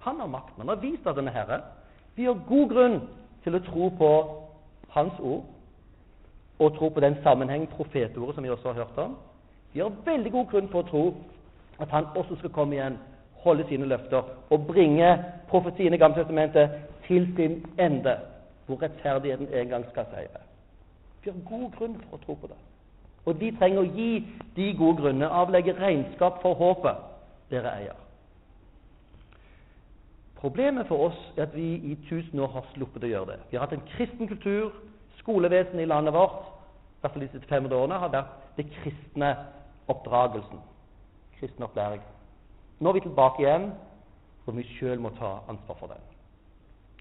Han 0.03 0.19
har 0.19 0.27
makten. 0.27 0.59
Han 0.59 0.67
har 0.73 0.81
vist 0.81 1.07
av 1.07 1.15
denne 1.15 1.31
Herre. 1.31 1.61
Vi 2.15 2.25
har 2.27 2.41
god 2.49 2.73
grunn 2.73 2.97
til 3.45 3.55
å 3.55 3.61
tro 3.69 3.87
på 4.01 4.09
Hans 4.97 5.15
ord 5.19 5.45
og 6.59 6.75
tro 6.75 6.89
på 6.89 7.03
den 7.05 7.15
sammenheng, 7.23 7.69
profetordet, 7.71 8.35
som 8.35 8.43
vi 8.43 8.51
også 8.51 8.73
har 8.73 8.81
hørt 8.81 8.99
om. 9.05 9.15
Vi 9.73 9.79
har 9.79 9.95
veldig 10.05 10.31
god 10.31 10.51
grunn 10.51 10.67
for 10.73 10.83
å 10.83 10.89
tro 10.89 11.03
at 11.79 11.93
han 11.93 12.09
også 12.19 12.39
skal 12.41 12.51
komme 12.51 12.75
igjen, 12.75 12.97
holde 13.45 13.67
sine 13.69 13.87
løfter 13.87 14.27
og 14.49 14.67
bringe 14.67 15.13
profetien 15.47 15.93
i 15.93 16.01
Gamle 16.03 16.19
testamentet 16.19 16.75
til 17.07 17.29
sin 17.37 17.61
ende, 17.79 18.17
hvor 18.65 18.81
rettferdigheten 18.83 19.53
en 19.53 19.71
gang 19.75 19.87
skal 19.93 20.11
seire. 20.11 20.46
Vi 21.27 21.31
har 21.31 21.39
god 21.43 21.71
grunn 21.75 21.95
for 22.05 22.15
å 22.15 22.23
tro 22.23 22.33
på 22.39 22.47
det. 22.47 22.57
Og 23.27 23.35
de 23.35 23.49
trenger 23.59 23.81
å 23.81 23.95
gi 23.97 24.11
de 24.55 24.67
gode 24.79 25.01
grunner, 25.01 25.27
avlegge 25.27 25.73
regnskap 25.75 26.37
for 26.39 26.55
håpet 26.55 27.01
dere 27.51 27.73
eier. 27.81 27.97
Problemet 30.39 30.87
for 30.87 31.09
oss 31.09 31.17
er 31.35 31.49
at 31.49 31.57
vi 31.57 31.65
i 31.91 31.97
tusen 32.07 32.39
år 32.39 32.53
har 32.53 32.69
sluppet 32.71 33.03
å 33.03 33.09
gjøre 33.11 33.33
det. 33.33 33.37
Vi 33.49 33.57
har 33.57 33.65
hatt 33.65 33.75
en 33.75 33.83
kristen 33.89 34.29
kultur. 34.29 34.71
Skolevesenet 35.19 35.83
i 35.83 35.89
landet 35.89 36.15
vårt 36.15 36.45
i 36.47 37.01
hvert 37.01 37.17
fall 37.17 37.25
de 37.25 37.29
siste 37.33 37.51
500 37.51 37.75
årene, 37.75 37.99
har 37.99 38.13
vært 38.15 38.55
det 38.55 38.69
kristne 38.77 39.33
oppdragelsen. 39.91 40.63
Kristen 41.41 41.67
opplæring. 41.67 42.07
Nå 42.79 42.89
er 42.89 42.99
vi 43.01 43.03
tilbake 43.09 43.43
igjen, 43.43 43.67
for 44.45 44.55
vi 44.55 44.63
sjøl 44.77 45.03
må 45.03 45.11
ta 45.19 45.41
ansvar 45.51 45.81
for 45.81 45.91
det. 45.91 45.99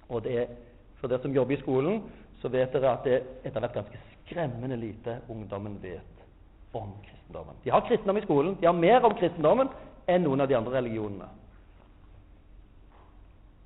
Og 0.08 0.26
det 0.26 0.38
er, 0.42 0.56
For 0.96 1.12
dere 1.12 1.22
som 1.22 1.34
jobber 1.34 1.54
i 1.54 1.60
skolen, 1.60 2.02
så 2.40 2.48
vet 2.48 2.72
dere 2.72 2.92
at 2.96 3.04
det 3.04 3.16
etter 3.44 3.60
hvert 3.60 3.74
ganske 3.74 3.98
skremmende 4.26 4.76
lite 4.76 5.20
ungdommen 5.28 5.78
vet 5.82 6.16
om 6.72 6.92
kristendommen. 7.04 7.54
De 7.62 7.70
har 7.70 7.80
kristendom 7.80 8.16
i 8.16 8.22
skolen. 8.22 8.56
De 8.60 8.66
har 8.66 8.72
mer 8.72 9.04
om 9.04 9.14
kristendommen 9.14 9.70
enn 10.06 10.22
noen 10.22 10.42
av 10.42 10.48
de 10.50 10.56
andre 10.58 10.74
religionene. 10.78 11.28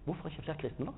Hvorfor 0.05 0.31
ikke 0.31 0.45
flere 0.45 0.61
kristne, 0.61 0.87
da? 0.91 0.93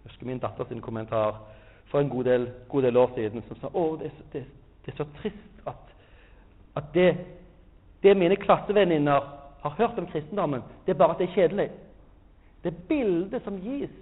Jeg 0.00 0.12
husker 0.12 0.26
min 0.26 0.40
datter 0.40 0.68
sin 0.68 0.80
kommentar 0.80 1.42
for 1.90 2.00
en 2.00 2.08
god 2.08 2.24
del, 2.24 2.48
god 2.68 2.82
del 2.82 2.96
år 2.96 3.12
siden 3.14 3.44
som 3.48 3.58
sa 3.60 3.70
å, 3.76 3.84
det, 4.00 4.10
det, 4.32 4.44
det 4.84 4.92
er 4.92 4.96
så 4.96 5.06
trist 5.18 5.68
at, 5.68 5.92
at 6.78 6.88
det, 6.94 7.10
det 8.02 8.16
mine 8.16 8.38
klassevenninner 8.40 9.28
har 9.60 9.76
hørt 9.76 9.98
om 10.00 10.08
kristendommen, 10.08 10.62
det 10.86 10.94
er 10.94 11.00
bare 11.00 11.16
at 11.16 11.20
det 11.20 11.28
er 11.28 11.36
kjedelig. 11.36 11.68
Det 12.64 12.72
bildet 12.88 13.44
som 13.44 13.58
gis, 13.60 13.92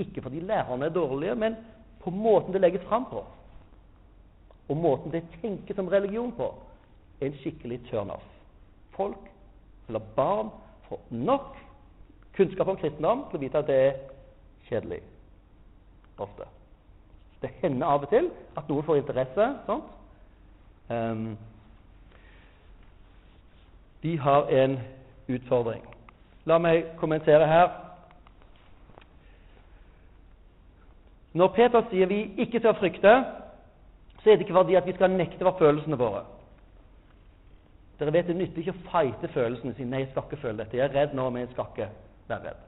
ikke 0.00 0.22
fordi 0.24 0.42
lærerne 0.44 0.88
er 0.88 0.94
dårlige, 0.94 1.34
men 1.40 1.56
på 2.00 2.10
måten 2.10 2.52
det 2.52 2.60
legges 2.60 2.84
fram 2.88 3.04
på, 3.10 3.24
og 4.68 4.76
måten 4.76 5.12
det 5.12 5.24
tenkes 5.40 5.76
som 5.76 5.88
religion 5.88 6.32
på, 6.32 6.54
er 7.20 7.26
en 7.26 7.38
skikkelig 7.42 7.80
turnoff. 7.90 8.24
Folk, 8.96 9.28
eller 9.88 10.00
barn, 10.16 10.50
får 10.88 11.00
nok 11.10 11.56
kunnskap 12.36 12.68
om 12.68 12.76
kristendom 12.76 13.26
til 13.30 13.38
å 13.38 13.42
vite 13.42 13.60
at 13.60 13.68
det 13.68 13.78
er 13.84 13.98
kjedelig. 14.68 15.00
Ofte. 16.20 16.46
Det 17.42 17.50
hender 17.62 17.86
av 17.86 18.04
og 18.04 18.12
til 18.12 18.30
at 18.56 18.68
noen 18.68 18.84
får 18.84 19.00
interesse. 19.00 19.46
sånt. 19.66 19.84
Um, 20.90 21.38
de 24.02 24.18
har 24.18 24.48
en 24.48 24.78
utfordring. 25.28 25.82
La 26.44 26.58
meg 26.58 26.96
kommentere 26.96 27.46
her. 27.46 27.70
Når 31.34 31.48
Peter 31.54 31.82
sier 31.90 32.06
vi 32.10 32.20
ikke 32.42 32.58
skal 32.58 32.74
frykte, 32.74 33.12
så 34.22 34.30
er 34.30 34.36
det 34.36 34.46
ikke 34.46 34.54
fordi 34.54 34.74
at 34.74 34.86
vi 34.86 34.92
skal 34.92 35.10
nekte 35.10 35.44
for 35.44 35.56
følelsene 35.58 35.98
våre. 35.98 36.24
Dere 38.00 38.12
vet 38.12 38.26
Det 38.26 38.36
nytter 38.36 38.58
ikke 38.58 38.72
å 38.72 38.88
fighte 38.90 39.28
følelsene 39.28 39.74
sine. 39.74 39.90
'Nei, 39.90 39.98
jeg 40.00 40.08
skal 40.10 40.22
ikke 40.22 40.42
føle 40.42 40.58
dette. 40.58 40.76
Jeg 40.76 40.88
er 40.88 40.94
redd 40.94 41.14
nå, 41.14 41.30
men 41.30 41.42
jeg 41.42 41.50
skal 41.52 41.66
ikke 41.74 41.88
være 42.28 42.44
redd.' 42.48 42.66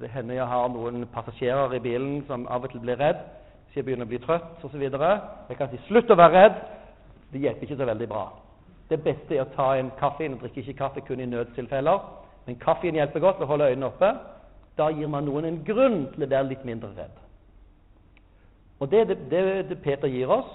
Det 0.00 0.10
hender 0.10 0.34
jeg 0.34 0.46
har 0.46 0.68
noen 0.68 1.06
passasjerer 1.06 1.74
i 1.74 1.80
bilen 1.80 2.24
som 2.26 2.46
av 2.50 2.64
og 2.64 2.70
til 2.70 2.80
blir 2.80 2.98
redd. 2.98 3.22
Så 3.70 3.78
jeg 3.80 3.84
begynner 3.84 4.04
å 4.04 4.08
bli 4.08 4.18
trøtt 4.18 4.64
osv. 4.64 4.82
Jeg 4.82 5.56
kan 5.56 5.70
si 5.70 5.78
'slutt 5.86 6.10
å 6.10 6.16
være 6.16 6.34
redd'. 6.34 6.60
Det 7.32 7.40
hjelper 7.40 7.62
ikke 7.62 7.76
så 7.76 7.84
veldig 7.84 8.08
bra. 8.08 8.32
Det 8.90 9.02
beste 9.02 9.36
er 9.36 9.42
å 9.42 9.54
ta 9.56 9.74
en 9.74 9.90
kaffe. 9.98 10.22
Jeg 10.22 10.38
drikker 10.40 10.62
ikke 10.62 10.78
kaffe 10.78 11.00
kun 11.00 11.20
i 11.20 11.26
nødstilfeller, 11.26 11.98
men 12.46 12.56
kaffen 12.56 12.94
hjelper 12.94 13.20
godt 13.20 13.40
å 13.40 13.46
holde 13.46 13.70
øynene 13.70 13.86
oppe. 13.86 14.14
Da 14.76 14.90
gir 14.92 15.08
man 15.08 15.24
noen 15.24 15.48
en 15.48 15.62
grunn 15.64 16.04
til 16.14 16.26
å 16.26 16.28
være 16.28 16.50
litt 16.50 16.64
mindre 16.68 16.92
redd. 16.96 17.22
Og 18.80 18.90
det 18.92 19.00
er 19.00 19.10
det, 19.10 19.18
det, 19.30 19.42
det 19.70 19.78
Peter 19.84 20.10
gir 20.12 20.30
oss. 20.32 20.48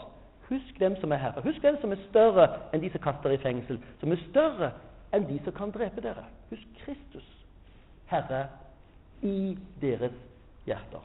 Husk 0.52 0.80
dem 0.80 0.98
som 1.02 1.12
er 1.12 1.22
herre. 1.24 1.42
Husk 1.46 1.62
dem 1.64 1.78
som 1.82 1.94
er 1.94 2.02
større 2.10 2.48
enn 2.74 2.84
de 2.84 2.90
som 2.92 3.02
kaster 3.02 3.34
i 3.34 3.40
fengsel. 3.42 3.80
Som 4.02 4.14
er 4.14 4.20
større 4.30 4.74
enn 5.16 5.26
de 5.30 5.40
som 5.46 5.56
kan 5.56 5.72
drepe 5.74 6.04
dere. 6.04 6.26
Husk 6.52 6.84
Kristus, 6.84 7.28
Herre 8.12 8.46
i 9.26 9.56
deres 9.82 10.16
hjerter. 10.68 11.04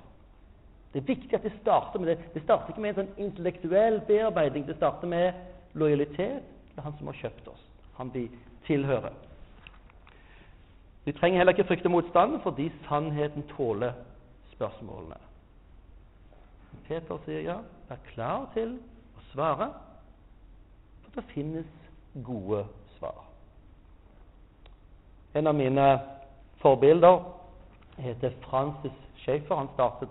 Det 0.93 1.03
er 1.03 1.09
viktig 1.09 1.35
at 1.37 1.45
det 1.45 1.53
starter 1.61 2.01
med 2.01 2.09
det. 2.09 2.19
Det 2.35 2.43
starter 2.43 2.73
ikke 2.73 2.83
med 2.83 2.95
en 2.95 2.99
sånn 3.03 3.25
intellektuell 3.27 4.01
bearbeiding. 4.09 4.67
Det 4.67 4.79
starter 4.79 5.11
med 5.11 5.77
lojalitet 5.77 6.45
til 6.73 6.85
Han 6.85 6.97
som 6.99 7.11
har 7.11 7.19
kjøpt 7.21 7.49
oss, 7.53 7.65
Han 7.99 8.11
vi 8.15 8.27
tilhører. 8.67 9.13
Vi 11.07 11.13
trenger 11.13 11.39
heller 11.39 11.53
ikke 11.55 11.65
frykte 11.69 11.89
motstand, 11.89 12.41
fordi 12.43 12.73
sannheten 12.89 13.45
tåler 13.57 13.93
spørsmålene. 14.51 15.21
Peter 16.89 17.19
sier 17.25 17.45
ja, 17.47 17.61
vær 17.87 18.01
klar 18.09 18.49
til 18.55 18.73
å 19.15 19.23
svare, 19.31 19.69
for 21.05 21.15
det 21.15 21.25
finnes 21.31 21.69
gode 22.27 22.65
svar. 22.97 23.23
En 25.39 25.47
av 25.47 25.55
mine 25.55 25.85
forbilder 26.63 27.21
heter 28.03 28.35
Francis 28.49 28.97
Schaefer. 29.23 29.55
Han 29.55 29.71
startet 29.75 30.11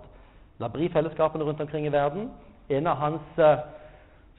Labri-fellesskapene 0.64 1.44
rundt 1.44 1.62
omkring 1.62 1.90
i 1.90 1.92
verden. 1.92 2.30
En 2.70 2.88
av 2.88 3.02
hans 3.04 3.40
eh, 3.40 3.66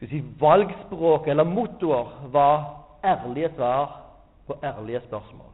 si, 0.01 0.23
valgspråk 0.41 1.29
eller 1.29 1.45
mottoer 1.45 2.17
var 2.33 2.65
ærlige 3.05 3.53
svar 3.59 4.01
på 4.49 4.57
ærlige 4.65 5.05
spørsmål. 5.11 5.46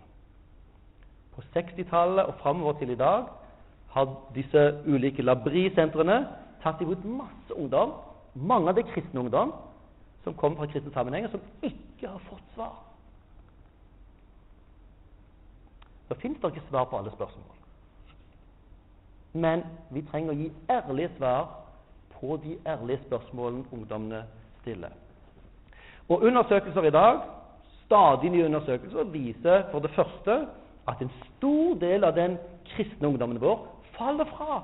På 1.32 1.42
60-tallet 1.54 2.24
og 2.28 2.34
framover 2.42 2.72
til 2.78 2.90
i 2.90 2.98
dag 2.98 3.24
har 3.94 4.08
disse 4.34 4.62
ulike 4.86 5.24
Labri-sentrene 5.24 6.18
tatt 6.62 6.80
imot 6.84 7.04
masse 7.08 7.56
ungdom, 7.56 7.94
mange 8.34 8.70
av 8.70 8.76
det 8.78 8.86
kristne 8.92 9.20
ungdom, 9.20 9.52
som 10.24 10.36
kommer 10.38 10.62
fra 10.62 10.70
kristne 10.72 10.92
sammenhenger, 10.94 11.32
som 11.32 11.40
ikke 11.62 12.08
har 12.08 12.20
fått 12.28 12.54
svar. 12.54 12.76
Da 16.08 16.16
fins 16.20 16.38
det 16.40 16.52
ikke 16.52 16.68
svar 16.68 16.84
på 16.84 16.98
alle 17.00 17.12
spørsmål. 17.16 17.58
Men 19.32 19.64
vi 19.90 20.02
trenger 20.04 20.34
å 20.34 20.36
gi 20.36 20.50
ærlige 20.70 21.14
svar 21.16 21.46
på 22.18 22.36
de 22.42 22.58
ærlige 22.68 23.00
spørsmålene 23.06 23.64
ungdommene 23.72 24.24
stiller. 24.60 24.92
Og 26.08 26.22
Undersøkelser 26.28 26.84
i 26.84 26.92
dag, 26.92 27.22
stadig 27.86 28.30
nye 28.30 28.44
undersøkelser, 28.44 29.08
viser 29.12 29.64
for 29.70 29.80
det 29.80 29.90
første 29.96 30.42
at 30.88 31.02
en 31.02 31.10
stor 31.24 31.74
del 31.80 32.04
av 32.04 32.16
den 32.16 32.38
kristne 32.74 33.08
ungdommen 33.08 33.40
vår 33.40 33.66
faller 33.96 34.28
fra 34.32 34.62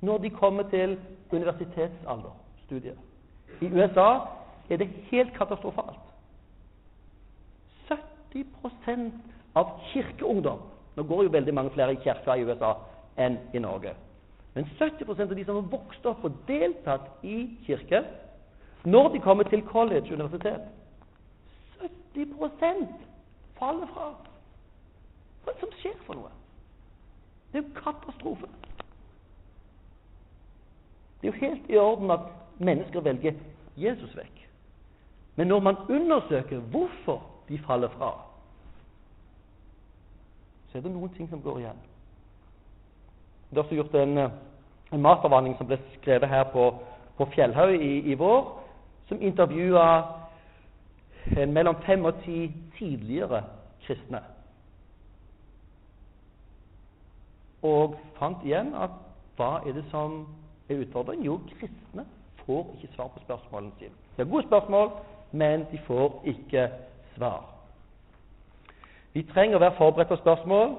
når 0.00 0.18
de 0.22 0.30
kommer 0.30 0.62
til 0.70 0.98
universitetsalder, 1.32 2.34
studier. 2.64 2.94
I 3.60 3.66
USA 3.66 4.10
er 4.70 4.76
det 4.76 4.88
helt 5.10 5.32
katastrofalt. 5.34 5.98
70% 7.90 9.10
av 9.54 9.78
kirkeungdom 9.92 10.60
Nå 10.98 11.04
går 11.06 11.22
jo 11.22 11.30
veldig 11.30 11.52
mange 11.54 11.70
flere 11.70 11.94
i 11.94 12.00
kirka 12.02 12.34
i 12.34 12.42
USA 12.42 12.72
enn 13.22 13.36
i 13.54 13.60
Norge. 13.62 13.92
Men 14.54 14.66
70% 14.80 15.30
av 15.30 15.36
de 15.36 15.44
som 15.46 15.60
har 15.60 15.68
vokst 15.70 16.06
opp 16.10 16.24
og 16.26 16.40
deltatt 16.48 17.22
i 17.22 17.36
kirke, 17.66 18.00
når 18.82 19.12
de 19.14 19.20
kommer 19.22 19.46
til 19.46 19.62
college, 19.68 20.10
universitet 20.10 20.66
70% 21.78 22.88
faller 23.60 23.86
fra. 23.94 24.08
Hva 25.48 25.54
er 25.54 25.60
det 25.60 25.64
som 25.64 25.76
skjer 25.80 26.00
for 26.04 26.18
noe? 26.18 26.30
Det 27.48 27.56
er 27.56 27.62
jo 27.62 27.80
katastrofe. 27.80 28.48
Det 31.20 31.28
er 31.28 31.32
jo 31.32 31.38
helt 31.40 31.70
i 31.72 31.78
orden 31.80 32.10
at 32.12 32.26
mennesker 32.60 33.00
velger 33.00 33.32
Jesus 33.80 34.12
vekk. 34.16 34.44
Men 35.40 35.48
når 35.48 35.60
man 35.60 35.80
undersøker 35.88 36.58
hvorfor 36.58 37.22
de 37.48 37.58
faller 37.64 37.88
fra, 37.88 38.12
så 40.68 40.78
er 40.78 40.84
det 40.84 40.92
noen 40.92 41.16
ting 41.16 41.30
som 41.30 41.40
går 41.42 41.58
igjen. 41.64 41.82
Det 43.48 43.56
er 43.56 43.62
også 43.62 43.74
gjort 43.74 43.94
en, 43.94 44.18
en 44.92 45.02
masteravhandling 45.02 45.56
som 45.56 45.66
ble 45.66 45.80
skrevet 45.96 46.28
her 46.28 46.44
på, 46.52 46.74
på 47.16 47.32
Fjellhaug 47.32 47.72
i, 47.80 47.94
i, 48.12 48.14
vår, 48.20 48.50
som 49.08 49.22
intervjua 49.22 49.86
mellom 51.48 51.80
fem 51.86 52.04
og 52.04 52.20
ti 52.26 52.50
tidligere 52.76 53.46
kristne. 53.86 54.20
Og 57.62 57.96
fant 58.18 58.44
igjen 58.46 58.74
at 58.78 58.94
hva 59.38 59.58
er 59.66 59.74
det 59.74 59.84
som 59.90 60.20
er 60.68 60.82
utfordringen? 60.82 61.26
Jo, 61.26 61.38
kristne 61.58 62.04
får 62.44 62.74
ikke 62.76 62.94
svar 62.94 63.08
på 63.14 63.22
spørsmålene 63.24 63.72
sine. 63.78 63.94
Det 64.16 64.26
er 64.26 64.30
gode 64.30 64.46
spørsmål, 64.46 64.90
men 65.32 65.66
de 65.72 65.78
får 65.86 66.22
ikke 66.24 66.68
svar. 67.16 67.44
Vi 69.12 69.22
trenger 69.32 69.58
å 69.58 69.62
være 69.62 69.78
forberedt 69.78 70.12
på 70.12 70.20
spørsmål 70.22 70.76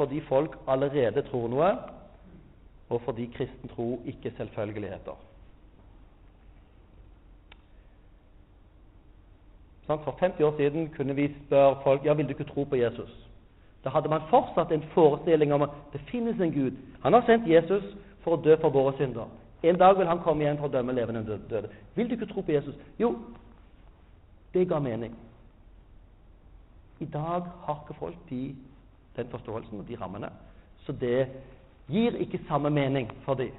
fordi 0.00 0.20
folk 0.24 0.54
allerede 0.70 1.22
tror 1.28 1.48
noe, 1.52 1.70
og 2.88 3.02
fordi 3.04 3.26
kristen 3.34 3.68
tro 3.68 3.98
ikke 4.08 4.30
er 4.30 4.36
selvfølgeligheter. 4.38 5.18
For 9.90 10.16
50 10.20 10.44
år 10.46 10.56
siden 10.56 10.88
kunne 10.96 11.14
vi 11.14 11.26
spørre 11.46 11.76
folk 11.82 12.04
ja, 12.04 12.14
vil 12.14 12.28
du 12.28 12.30
ikke 12.30 12.48
tro 12.52 12.64
på 12.64 12.76
Jesus. 12.76 13.10
Da 13.84 13.90
hadde 13.90 14.08
man 14.08 14.26
fortsatt 14.28 14.72
en 14.72 14.82
forestilling 14.94 15.52
om 15.52 15.62
at 15.62 15.76
det 15.92 16.00
finnes 16.10 16.40
en 16.40 16.52
Gud. 16.52 16.76
Han 17.02 17.12
har 17.12 17.24
sendt 17.26 17.48
Jesus 17.48 17.84
for 18.24 18.36
å 18.36 18.42
dø 18.44 18.56
for 18.60 18.74
våre 18.74 18.92
synder. 18.98 19.30
En 19.62 19.78
dag 19.78 19.98
vil 19.98 20.08
han 20.08 20.20
komme 20.24 20.44
igjen 20.44 20.58
for 20.60 20.68
å 20.68 20.72
dømme 20.72 20.92
levende 20.96 21.20
og 21.20 21.50
døde. 21.50 21.70
Vil 21.94 22.08
du 22.08 22.16
ikke 22.16 22.28
tro 22.32 22.44
på 22.44 22.52
Jesus? 22.52 22.76
Jo, 23.00 23.14
det 24.54 24.68
ga 24.68 24.78
mening. 24.78 25.16
I 27.00 27.04
dag 27.04 27.48
har 27.64 27.80
ikke 27.80 27.98
folk 27.98 28.16
de, 28.30 28.54
den 29.16 29.28
forståelsen 29.32 29.80
og 29.80 29.88
de 29.88 29.96
rammene, 30.00 30.28
så 30.84 30.92
det 30.92 31.28
gir 31.88 32.16
ikke 32.20 32.40
samme 32.48 32.70
mening 32.70 33.08
for 33.24 33.34
dem. 33.34 33.52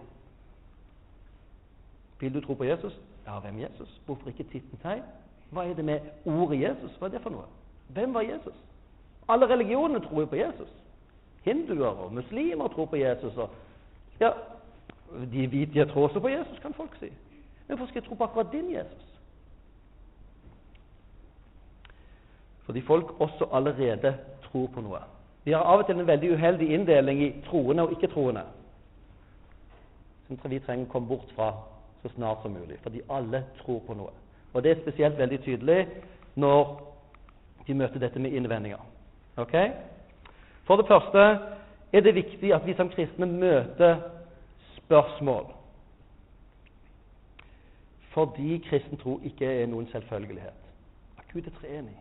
Vil 2.20 2.34
du 2.34 2.42
tro 2.42 2.54
på 2.54 2.64
Jesus? 2.64 2.94
Ja, 3.26 3.40
hvem 3.40 3.60
Jesus? 3.60 4.02
Hvorfor 4.06 4.30
ikke 4.30 4.44
titten 4.44 4.78
seg? 4.82 5.02
Hva 5.52 5.66
er 5.66 5.74
det 5.74 5.86
med 5.86 6.06
ordet 6.26 6.62
Jesus? 6.62 6.94
Hva 6.98 7.10
er 7.10 7.16
det 7.16 7.22
for 7.24 7.34
noe? 7.34 7.50
Hvem 7.94 8.14
var 8.14 8.22
Jesus? 8.22 8.58
Alle 9.30 9.50
religionene 9.50 10.00
tror 10.00 10.20
jo 10.20 10.26
på 10.26 10.36
Jesus. 10.36 10.70
Hinduer 11.44 11.88
og 11.88 12.14
muslimer 12.14 12.68
tror 12.68 12.86
på 12.86 12.96
Jesus. 12.96 13.38
Og, 13.38 13.50
ja, 14.20 14.32
de 15.32 15.48
hvite 15.48 15.86
tror 15.86 16.08
også 16.08 16.20
på 16.20 16.30
Jesus, 16.30 16.60
kan 16.60 16.74
folk 16.74 16.96
si. 17.00 17.10
Men 17.68 17.78
hvorfor 17.78 17.92
skal 17.92 18.02
jeg 18.02 18.08
tro 18.08 18.16
på 18.16 18.24
akkurat 18.24 18.52
din 18.52 18.74
Jesus? 18.74 19.08
Fordi 22.66 22.82
folk 22.82 23.22
også 23.22 23.48
allerede 23.54 24.18
tror 24.44 24.68
på 24.68 24.82
noe. 24.82 25.00
Vi 25.44 25.52
har 25.52 25.66
av 25.66 25.80
og 25.80 25.86
til 25.86 26.00
en 26.00 26.08
veldig 26.08 26.34
uheldig 26.34 26.74
inndeling 26.74 27.24
i 27.24 27.32
troende 27.46 27.84
og 27.84 27.92
ikke-troende. 27.92 28.44
Som 30.28 30.52
vi 30.52 30.60
trenger 30.60 30.86
å 30.86 30.92
komme 30.92 31.08
bort 31.08 31.34
fra 31.36 31.52
så 32.02 32.10
snart 32.16 32.42
som 32.42 32.54
mulig, 32.54 32.78
fordi 32.84 33.02
alle 33.10 33.44
tror 33.62 33.82
på 33.88 33.94
noe. 33.94 34.14
Og 34.54 34.64
det 34.64 34.72
er 34.72 34.82
spesielt 34.82 35.18
veldig 35.18 35.42
tydelig 35.44 35.88
når 36.36 36.78
de 37.68 37.74
møter 37.74 38.00
dette 38.00 38.20
med 38.20 38.32
innvendinger. 38.32 38.80
Okay? 39.42 39.72
For 40.64 40.76
det 40.76 40.88
første 40.88 41.20
er 41.94 42.02
det 42.02 42.16
viktig 42.16 42.54
at 42.54 42.66
vi 42.66 42.74
som 42.78 42.90
kristne 42.90 43.26
møter 43.26 43.98
spørsmål. 44.78 45.46
Fordi 48.12 48.64
kristen 48.70 48.98
tro 48.98 49.20
ikke 49.24 49.46
er 49.62 49.68
noen 49.68 49.88
selvfølgelighet. 49.92 50.62
At 51.18 51.26
Gud 51.34 51.42
er 51.42 51.56
treenig. 51.62 51.98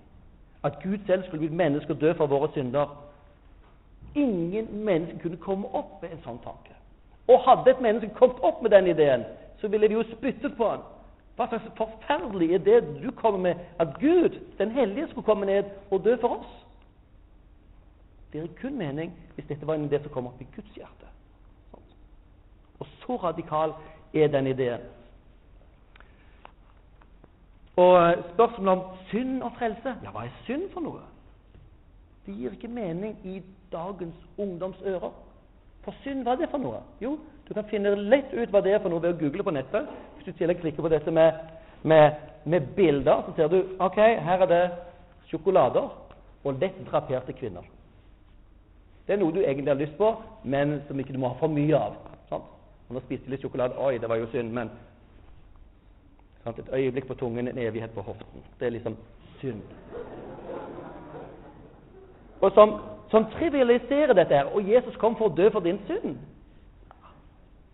At 0.64 0.82
Gud 0.82 0.98
selv 1.06 1.22
skulle 1.24 1.38
blitt 1.38 1.56
menneske 1.56 1.92
og 1.92 2.00
dø 2.00 2.12
for 2.12 2.26
våre 2.26 2.48
synder. 2.54 2.86
Ingen 4.14 4.84
mennesker 4.84 5.18
kunne 5.22 5.36
komme 5.36 5.68
opp 5.74 6.02
med 6.02 6.12
en 6.12 6.24
sånn 6.24 6.40
tanke. 6.44 6.74
Og 7.30 7.44
hadde 7.46 7.70
et 7.70 7.82
menneske 7.82 8.14
kommet 8.18 8.42
opp 8.42 8.62
med 8.62 8.74
den 8.74 8.90
ideen, 8.90 9.22
så 9.60 9.68
ville 9.68 9.88
vi 9.88 9.94
jo 9.94 10.02
spyttet 10.16 10.56
på 10.56 10.68
han. 10.68 10.82
Hva 11.36 11.46
slags 11.48 11.70
forferdelig 11.78 12.50
er 12.54 12.64
det 12.64 12.80
du 13.02 13.10
kommer 13.16 13.40
med, 13.40 13.60
at 13.78 13.94
Gud, 14.00 14.34
den 14.58 14.70
hellige, 14.74 15.08
skulle 15.08 15.24
komme 15.24 15.46
ned 15.46 15.70
og 15.90 16.04
dø 16.04 16.16
for 16.20 16.40
oss? 16.40 16.50
Det 18.32 18.40
gir 18.40 18.54
kun 18.60 18.78
mening 18.78 19.12
hvis 19.34 19.48
dette 19.48 19.66
var 19.66 19.74
en 19.74 19.88
idé 19.88 20.02
som 20.02 20.12
kom 20.14 20.30
opp 20.30 20.40
i 20.40 20.48
Guds 20.54 20.74
hjerte. 20.76 21.08
Og 22.80 22.86
så 23.02 23.16
radikal 23.16 23.74
er 24.14 24.28
den 24.28 24.46
ideen. 24.46 24.84
Og 27.76 28.14
spørsmålet 28.32 28.72
om 28.72 28.96
synd 29.10 29.42
og 29.42 29.52
frelse 29.58 29.96
Ja, 30.04 30.12
hva 30.12 30.26
er 30.26 30.38
synd 30.46 30.68
for 30.74 30.84
noe? 30.84 31.02
Det 32.26 32.36
gir 32.36 32.54
ikke 32.54 32.68
mening 32.68 33.16
i 33.24 33.40
dagens 33.72 34.16
ungdoms 34.38 34.80
ører. 34.86 35.12
For 35.84 35.96
synd, 36.04 36.22
hva 36.22 36.34
er 36.36 36.42
det 36.42 36.50
for 36.52 36.60
noe? 36.60 36.82
Jo, 37.00 37.16
du 37.48 37.54
kan 37.54 37.64
finne 37.70 37.94
lett 37.96 38.34
ut 38.34 38.52
hva 38.52 38.60
det 38.62 38.74
er 38.74 38.82
for 38.82 38.92
noe 38.92 39.02
ved 39.02 39.14
å 39.14 39.20
google 39.22 39.46
på 39.46 39.54
nettet. 39.56 39.88
Hvis 40.16 40.28
du 40.28 40.32
til 40.38 40.52
klikker 40.54 40.84
på 40.84 40.92
dette 40.92 41.10
med, 41.10 41.40
med, 41.82 42.20
med, 42.44 42.68
bilder, 42.76 43.24
så 43.26 43.36
ser 43.36 43.48
du 43.48 43.58
ok, 43.80 43.96
her 43.96 44.44
er 44.44 44.50
det 44.50 44.62
sjokolader 45.30 45.88
og 46.44 46.60
lett 46.60 46.76
draperte 46.90 47.32
kvinner. 47.32 47.64
Det 49.10 49.16
er 49.16 49.24
noe 49.24 49.34
du 49.34 49.40
egentlig 49.42 49.72
har 49.72 49.74
lyst 49.74 49.96
på, 49.98 50.08
men 50.44 50.76
som 50.86 50.98
ikke 51.02 51.12
du 51.12 51.18
må 51.18 51.32
ha 51.32 51.34
for 51.40 51.50
mye 51.50 51.74
av. 51.74 51.96
Sant? 52.28 52.44
Og 52.86 52.94
nå 52.94 53.00
spiste 53.02 53.32
litt 53.32 53.42
sjokolade. 53.42 53.74
Oi, 53.82 53.96
det 53.98 54.06
var 54.06 54.20
jo 54.20 54.28
synd, 54.30 54.52
men 54.54 54.68
sant? 56.44 56.60
Et 56.62 56.70
øyeblikk 56.78 57.08
på 57.08 57.16
tungen, 57.18 57.48
en 57.50 57.58
evighet 57.58 57.90
på 57.90 58.04
hoften. 58.06 58.44
Det 58.60 58.68
er 58.68 58.70
liksom 58.76 58.94
synd. 59.40 59.64
Og 62.38 62.54
som, 62.54 62.76
som 63.10 63.26
trivialiserer 63.34 64.14
dette 64.14 64.38
her. 64.38 64.54
Og 64.54 64.70
Jesus 64.70 64.94
kom 65.02 65.18
for 65.18 65.26
å 65.26 65.34
dø 65.34 65.50
for 65.50 65.66
din 65.66 65.82
synd. 65.90 66.14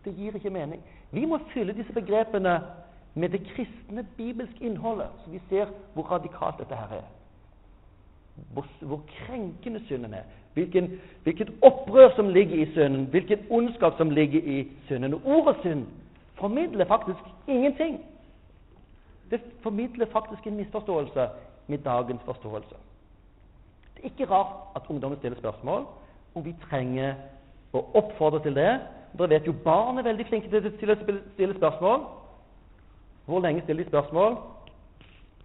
Det 0.09 0.17
gir 0.17 0.41
ikke 0.41 0.57
mening. 0.57 0.81
Vi 1.13 1.29
må 1.29 1.43
fylle 1.53 1.77
disse 1.77 1.93
begrepene 1.93 2.63
med 3.13 3.37
det 3.37 3.45
kristne 3.53 4.09
bibelske 4.17 4.65
innholdet, 4.65 5.13
så 5.21 5.37
vi 5.37 5.45
ser 5.53 5.69
hvor 5.93 6.09
radikalt 6.17 6.65
dette 6.65 6.81
her 6.81 6.97
er. 7.03 7.07
Hvor, 8.53 8.67
hvor 8.81 9.03
krenkende 9.07 9.87
synden 9.87 10.15
er. 10.15 10.23
Hvilken, 10.55 11.01
hvilket 11.23 11.53
opprør 11.63 12.11
som 12.17 12.29
ligger 12.29 12.63
i 12.63 12.73
synden. 12.73 13.07
Hvilken 13.07 13.39
ondskap 13.51 13.97
som 13.97 14.11
ligger 14.11 14.41
i 14.41 14.69
synden. 14.87 15.15
Og 15.15 15.21
ordet 15.25 15.57
synd 15.63 15.87
formidler 16.35 16.85
faktisk 16.85 17.19
ingenting. 17.49 18.05
Det 19.31 19.41
formidler 19.63 20.07
faktisk 20.13 20.47
en 20.47 20.57
misforståelse 20.57 21.29
med 21.67 21.79
dagens 21.79 22.21
forståelse. 22.25 22.75
Det 23.97 24.05
er 24.05 24.05
ikke 24.05 24.25
rart 24.35 24.77
at 24.77 24.83
ungdommen 24.89 25.19
stiller 25.19 25.39
spørsmål 25.39 25.87
om 26.35 26.45
vi 26.45 26.55
trenger 26.71 27.15
å 27.73 27.81
oppfordre 27.95 28.43
til 28.43 28.55
det 28.55 28.81
dere 29.19 29.29
vet 29.31 29.47
jo 29.47 29.55
barn 29.65 29.99
er 29.99 30.05
veldig 30.05 30.27
flinke 30.29 30.51
til 30.51 30.93
å 30.93 30.97
stille 31.35 31.55
spørsmål. 31.57 32.03
Hvor 33.27 33.41
lenge 33.41 33.63
stiller 33.65 33.85
de 33.85 33.91
spørsmål? 33.91 34.37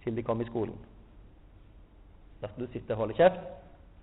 Til 0.04 0.16
de 0.16 0.22
kommer 0.22 0.44
i 0.44 0.50
skolen. 0.50 0.76
Skal 2.50 2.66
du 2.66 2.72
sitter 2.72 2.94
og 2.94 2.98
holder 2.98 3.14
kjeft. 3.14 3.42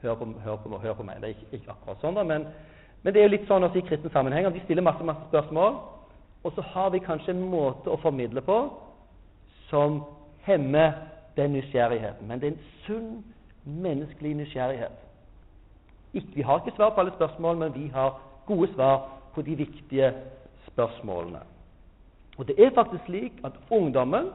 Hør 0.01 0.15
på, 0.15 0.25
hør 0.43 0.55
på, 0.55 0.77
hør 0.77 0.93
på 0.93 1.03
meg. 1.03 1.15
Det 1.19 1.23
er 1.23 1.35
ikke, 1.35 1.47
ikke 1.57 1.71
akkurat 1.73 2.03
sånn, 2.03 2.15
da, 2.15 2.23
men, 2.23 2.45
men, 3.03 3.13
det 3.13 3.19
er 3.19 3.27
jo 3.27 3.33
litt 3.33 3.49
sånn 3.49 3.65
også 3.67 3.81
i 3.81 3.87
kristne 3.89 4.11
sammenhenger. 4.13 4.53
De 4.55 4.61
stiller 4.63 4.85
masse, 4.85 5.03
masse 5.03 5.25
spørsmål, 5.27 5.75
og 6.47 6.55
så 6.55 6.63
har 6.71 6.93
vi 6.93 7.01
kanskje 7.03 7.33
en 7.35 7.43
måte 7.51 7.91
å 7.91 7.99
formidle 7.99 8.43
på 8.47 8.61
som 9.67 9.99
hemmer 10.47 10.95
den 11.35 11.57
nysgjerrigheten. 11.57 12.27
Men 12.27 12.39
det 12.39 12.47
er 12.47 12.55
en 12.55 12.65
sunn 12.85 13.09
menneskelig 13.67 14.37
nysgjerrighet. 14.39 15.03
Ikke, 16.13 16.31
vi 16.37 16.47
har 16.47 16.63
ikke 16.63 16.77
svar 16.77 16.95
på 16.95 17.03
alle 17.03 17.15
spørsmål, 17.17 17.59
men 17.59 17.75
vi 17.75 17.89
har 17.93 18.15
gode 18.47 18.71
svar 18.73 19.01
på 19.35 19.43
de 19.45 19.57
viktige 19.59 20.13
spørsmålene. 20.69 21.43
Og 22.39 22.47
det 22.47 22.55
er 22.55 22.71
faktisk 22.75 23.03
slik 23.05 23.43
at 23.43 23.59
ungdommen 23.67 24.31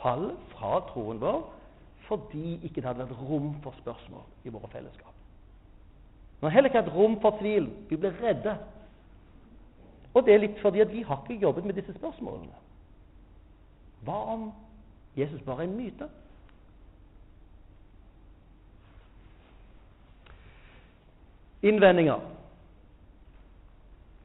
faller 0.00 0.32
fra 0.56 0.80
troen 0.88 1.20
vår 1.20 1.44
fordi 2.08 2.58
ikke 2.62 2.80
det 2.80 2.84
hadde 2.84 3.04
vært 3.04 3.28
rom 3.28 3.54
for 3.62 3.74
spørsmål 3.80 4.22
i 4.44 4.52
våre 4.52 4.68
fellesskap. 4.72 5.12
Men 6.40 6.50
heller 6.50 6.70
ikke 6.70 6.82
et 6.84 6.94
rom 6.94 7.20
for 7.20 7.38
tvil. 7.40 7.70
Vi 7.88 7.96
blir 7.96 8.12
redde. 8.22 8.58
Og 10.14 10.26
det 10.26 10.34
er 10.34 10.42
litt 10.42 10.60
fordi 10.62 10.80
at 10.80 10.92
vi 10.92 11.02
har 11.02 11.22
ikke 11.22 11.40
jobbet 11.42 11.64
med 11.64 11.74
disse 11.74 11.94
spørsmålene. 11.96 12.60
Hva 14.04 14.18
om 14.34 14.52
Jesus 15.16 15.42
bare 15.42 15.64
er 15.64 15.68
en 15.68 15.76
myte? 15.76 16.08
Innvendinger. 21.62 22.20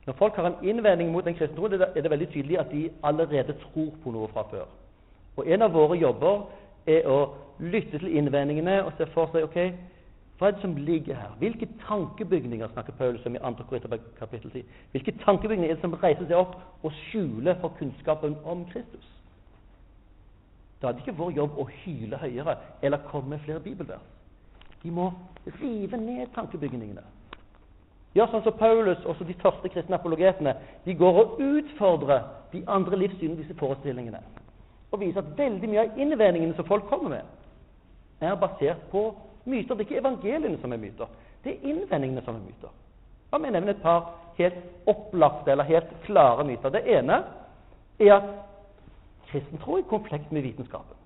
Når 0.06 0.13
folk 0.13 0.36
har 0.36 0.48
en 0.48 0.70
innvending 0.70 1.12
mot 1.12 1.28
en 1.28 1.36
kristen 1.36 1.58
tro, 1.58 1.65
er 1.65 2.02
det 2.02 2.12
veldig 2.12 2.28
tydelig 2.34 2.60
at 2.60 2.72
de 2.72 2.89
allerede 3.04 3.54
tror 3.54 3.94
på 4.04 4.12
noe 4.12 4.28
fra 4.28 4.44
før. 4.52 4.65
Og 5.38 5.48
En 5.48 5.62
av 5.62 5.74
våre 5.74 5.98
jobber 5.98 6.50
er 6.88 7.08
å 7.10 7.20
lytte 7.60 8.00
til 8.00 8.15
innvendingene 8.18 8.84
og 8.86 8.94
se 8.98 9.08
for 9.13 9.32
seg 9.34 9.48
ok, 9.48 9.60
hva 10.39 10.48
er 10.48 10.56
det 10.56 10.62
som 10.63 10.76
ligger 10.76 11.18
her. 11.20 11.32
Hvilke 11.39 11.68
tankebygninger 11.88 12.68
snakker 12.72 12.96
Paulus 12.96 13.26
om 13.28 13.36
i 13.36 13.39
2. 13.44 13.65
Korinterberg 13.68 14.06
kapittel 14.20 14.52
10? 14.52 14.63
Hvilke 14.92 15.13
tankebygninger 15.26 15.70
er 15.70 15.76
det 15.76 15.84
som 15.84 15.98
reiser 16.00 16.30
seg 16.30 16.39
opp 16.39 16.56
og 16.84 16.96
skjuler 17.10 17.60
for 17.60 17.76
kunnskapen 17.80 18.38
om 18.48 18.63
Kristus? 18.72 19.10
Da 20.82 20.88
er 20.88 20.96
det 20.96 21.04
ikke 21.04 21.18
vår 21.20 21.36
jobb 21.36 21.60
å 21.60 21.68
hyle 21.82 22.18
høyere 22.22 22.56
eller 22.82 23.04
komme 23.12 23.36
med 23.36 23.44
flere 23.44 23.60
bibelvers. 23.60 24.06
De 24.84 24.92
må 24.96 25.10
rive 25.60 25.98
ned 26.00 26.32
tankebygningene. 26.36 27.04
Ja, 28.15 28.26
sånn 28.32 28.46
som 28.46 28.56
Paulus 28.58 29.04
og 29.06 29.20
de 29.28 29.36
første 29.44 29.70
kristne 29.70 30.00
apologetene. 30.00 30.56
De 30.86 30.96
går 30.98 31.20
og 31.20 31.42
utfordrer 31.44 32.24
de 32.54 32.63
andre 32.68 32.98
livssynene, 33.04 33.38
disse 33.44 33.58
forestillingene. 33.60 34.24
Og 34.91 34.99
viser 34.99 35.21
at 35.21 35.38
veldig 35.38 35.69
mye 35.69 35.84
av 35.84 35.99
innvendingene 36.02 36.56
som 36.58 36.65
folk 36.65 36.88
kommer 36.89 37.10
med, 37.13 37.34
er 38.21 38.36
basert 38.39 38.82
på 38.91 39.04
myter. 39.45 39.75
Det 39.75 39.86
er 39.86 39.88
ikke 39.88 40.02
evangeliene 40.02 40.62
som 40.62 40.73
er 40.73 40.82
myter. 40.82 41.12
Det 41.43 41.54
er 41.54 41.69
innvendingene 41.71 42.23
som 42.25 42.36
er 42.36 42.45
myter. 42.45 42.73
La 43.32 43.39
meg 43.39 43.54
nevne 43.54 43.75
et 43.75 43.84
par 43.84 44.15
helt 44.39 44.89
opplagte 44.89 45.52
eller 45.54 45.67
helt 45.69 45.91
klare 46.08 46.45
myter. 46.47 46.73
Det 46.73 46.82
ene 46.97 47.21
er 47.99 48.15
at 48.15 48.32
kristen 49.30 49.62
tro 49.62 49.78
er 49.78 49.84
i 49.84 49.89
konflikt 49.89 50.32
med 50.32 50.47
vitenskapen. 50.47 50.97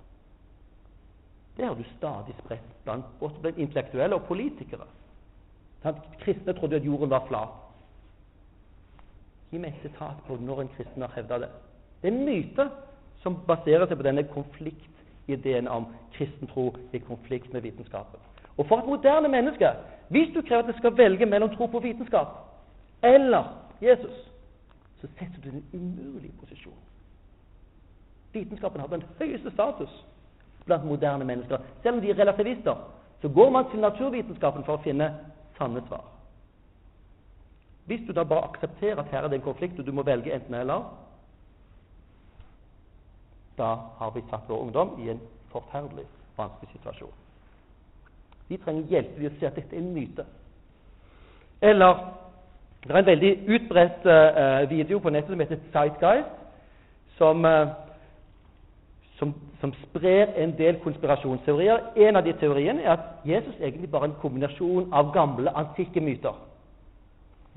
Det 1.58 1.66
har 1.68 1.76
du 1.76 1.84
stadig 1.98 2.34
spredt 2.40 2.70
blant, 2.84 3.06
også 3.22 3.42
blant 3.42 3.58
intellektuelle 3.62 4.16
og 4.16 4.26
politikere. 4.26 4.88
Kristne 6.24 6.54
trodde 6.54 6.80
at 6.80 6.86
jorden 6.86 7.10
var 7.10 7.28
flat. 7.28 7.60
Gi 9.52 9.60
meg 9.62 9.76
et 9.76 9.84
sitat 9.84 10.24
på 10.26 10.40
når 10.42 10.64
en 10.64 10.72
kristen 10.74 11.04
har 11.04 11.14
hevda 11.14 11.44
det. 11.44 11.50
Det 12.02 12.10
er 12.10 12.16
en 12.16 12.26
myte 12.26 12.70
som 13.24 13.40
baserer 13.48 13.88
seg 13.88 13.98
på 13.98 14.06
denne 14.06 14.26
konfliktideen 14.30 15.68
om 15.72 15.88
kristen 16.18 16.50
tro 16.52 16.70
i 16.92 17.02
konflikt 17.04 17.54
med 17.54 17.64
vitenskapen. 17.64 18.20
Og 18.58 18.68
for 18.68 18.84
et 18.84 18.90
moderne 18.90 19.32
menneske, 19.32 19.70
hvis 20.14 20.34
du 20.36 20.42
krever 20.42 20.64
at 20.64 20.70
det 20.70 20.78
skal 20.78 20.98
velge 20.98 21.26
mellom 21.26 21.56
tro 21.56 21.66
på 21.66 21.80
vitenskap 21.80 22.36
eller 23.04 23.44
Jesus, 23.82 24.16
så 25.02 25.08
setter 25.18 25.42
du 25.44 25.50
deg 25.50 25.62
i 25.74 25.78
en 25.78 26.00
umulig 26.00 26.32
posisjon. 26.40 26.80
Vitenskapen 28.34 28.82
har 28.82 28.88
den 28.88 29.04
høyeste 29.20 29.52
status 29.52 29.92
blant 30.66 30.86
moderne 30.86 31.26
mennesker. 31.26 31.58
Selv 31.82 31.96
om 31.96 32.02
de 32.02 32.10
er 32.12 32.20
relativister, 32.20 32.76
så 33.22 33.30
går 33.30 33.50
man 33.50 33.70
til 33.72 33.84
naturvitenskapen 33.84 34.64
for 34.64 34.78
å 34.78 34.84
finne 34.84 35.10
sanne 35.58 35.84
svar. 35.88 36.06
Hvis 37.86 38.06
du 38.08 38.14
da 38.16 38.24
bare 38.24 38.48
aksepterer 38.48 39.02
at 39.02 39.12
her 39.12 39.24
er 39.24 39.28
det 39.28 39.42
en 39.42 39.50
konflikt, 39.50 39.80
og 39.80 39.86
du 39.86 39.92
må 39.92 40.06
velge 40.08 40.32
enten 40.34 40.56
eller, 40.56 40.88
da 43.58 43.76
har 44.00 44.12
vi 44.16 44.24
satt 44.30 44.50
vår 44.50 44.62
ungdom 44.62 44.96
i 45.00 45.10
en 45.10 45.22
forferdelig 45.52 46.06
vanskelig 46.38 46.72
situasjon. 46.72 47.12
Vi 48.48 48.58
trenger 48.58 48.90
hjelp 48.90 49.16
til 49.16 49.30
å 49.30 49.34
se 49.40 49.48
at 49.48 49.56
dette 49.56 49.76
er 49.76 49.82
en 49.82 49.94
myte. 49.94 50.26
Eller 51.62 52.02
det 52.84 52.92
er 52.92 53.00
en 53.00 53.06
veldig 53.06 53.34
utbredt 53.56 54.06
uh, 54.06 54.70
video 54.70 55.00
på 55.00 55.14
nettet 55.14 55.32
som 55.32 55.40
heter 55.40 55.62
Sightguide, 55.72 56.26
som 57.18 57.46
uh, 57.46 57.68
som, 59.24 59.34
som, 59.62 59.74
sprer 59.74 60.34
en 60.36 60.58
del 60.58 60.80
konspirasjonsteorier. 60.84 61.80
En 61.96 62.16
av 62.16 62.26
de 62.26 62.34
teoriene 62.40 62.82
er 62.82 62.92
at 62.92 63.26
Jesus 63.26 63.56
egentlig 63.62 63.92
bare 63.92 64.10
er 64.10 64.12
en 64.12 64.22
kombinasjon 64.22 64.90
av 64.94 65.14
gamle, 65.14 65.54
antikke 65.56 66.02
myter. 66.02 66.36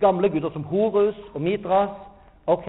Gamle 0.01 0.29
guder 0.31 0.53
som 0.53 0.65
Horus 0.65 1.17
og 1.35 1.41
Mitras. 1.43 1.91
Ok, 2.47 2.67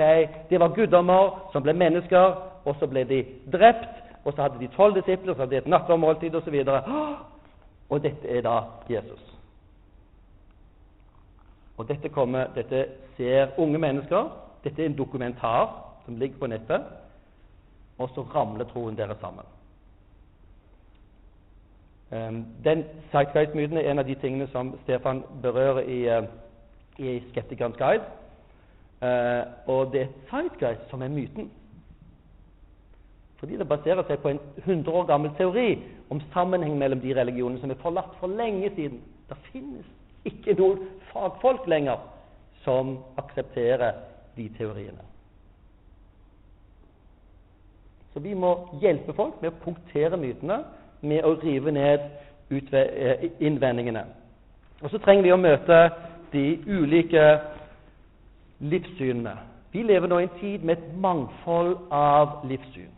Det 0.49 0.59
var 0.59 0.73
guddommer 0.73 1.49
som 1.51 1.63
ble 1.63 1.73
mennesker, 1.73 2.33
og 2.67 2.75
så 2.79 2.87
ble 2.91 3.05
de 3.07 3.23
drept. 3.51 4.03
Og 4.25 4.33
så 4.35 4.43
hadde 4.43 4.59
de 4.59 4.67
tolv 4.75 4.95
disipler, 4.95 5.33
så 5.33 5.45
hadde 5.45 5.55
de 5.55 5.61
et 5.63 5.71
nattverdmåltid 5.71 6.35
osv. 6.35 6.55
Og, 6.67 7.15
og 7.89 8.03
dette 8.03 8.27
er 8.27 8.43
da 8.43 8.59
Jesus. 8.91 9.23
Og 11.77 11.87
dette, 11.87 12.09
kommer, 12.09 12.51
dette 12.55 12.85
ser 13.17 13.55
unge 13.57 13.79
mennesker. 13.79 14.31
Dette 14.63 14.83
er 14.83 14.89
en 14.89 14.97
dokumentar 14.97 15.69
som 16.05 16.15
ligger 16.19 16.39
på 16.39 16.47
nettet 16.47 16.83
og 17.97 18.09
så 18.13 18.21
ramler 18.21 18.65
troen 18.65 18.97
deres 18.97 19.17
sammen. 19.21 19.45
Um, 22.11 22.45
den 22.63 22.85
Zeitgeist-myten 23.11 23.77
er 23.77 23.91
en 23.91 23.99
av 23.99 24.05
de 24.07 24.15
tingene 24.15 24.47
som 24.47 24.77
Stefan 24.83 25.23
berører 25.41 25.81
i, 25.81 25.99
uh, 26.17 26.23
i 26.97 27.19
'Skeptikerens 27.19 27.75
guide'. 27.75 28.11
Uh, 29.01 29.43
og 29.67 29.91
det 29.93 30.01
er 30.01 30.07
Zeitgeist 30.29 30.89
som 30.89 31.01
er 31.01 31.07
myten. 31.07 31.51
Fordi 33.37 33.57
det 33.57 33.67
baserer 33.69 34.03
seg 34.07 34.21
på 34.21 34.31
en 34.33 34.39
100 34.63 34.91
år 34.91 35.05
gammel 35.05 35.33
teori 35.37 35.77
om 36.09 36.21
sammenheng 36.33 36.77
mellom 36.77 37.01
de 37.01 37.13
religionene 37.15 37.61
som 37.61 37.71
er 37.71 37.81
forlatt 37.81 38.15
for 38.19 38.33
lenge 38.33 38.71
siden. 38.75 39.01
Det 39.29 39.37
finnes 39.51 39.85
ikke 40.25 40.55
noen 40.57 40.87
fagfolk 41.11 41.67
lenger 41.69 42.01
som 42.65 42.97
aksepterer 43.17 43.93
de 44.37 44.49
teoriene. 44.57 45.05
Så 48.13 48.23
vi 48.25 48.33
må 48.33 48.55
hjelpe 48.81 49.13
folk 49.13 49.37
med 49.41 49.53
å 49.53 49.61
punktere 49.61 50.17
mytene, 50.17 50.63
med 51.05 51.25
å 51.25 51.35
rive 51.37 51.71
ned 51.71 52.07
eh, 52.49 53.27
innvendingene. 53.45 54.01
Og 54.81 54.89
så 54.89 54.97
trenger 54.97 55.27
vi 55.27 55.33
å 55.35 55.37
møte 55.37 55.77
de 56.33 56.45
ulike 56.65 57.27
livssynene. 58.65 59.35
Vi 59.71 59.83
lever 59.85 60.09
nå 60.09 60.19
i 60.19 60.25
en 60.25 60.39
tid 60.41 60.65
med 60.65 60.79
et 60.79 60.95
mangfold 60.97 61.75
av 61.93 62.41
livssyn. 62.49 62.96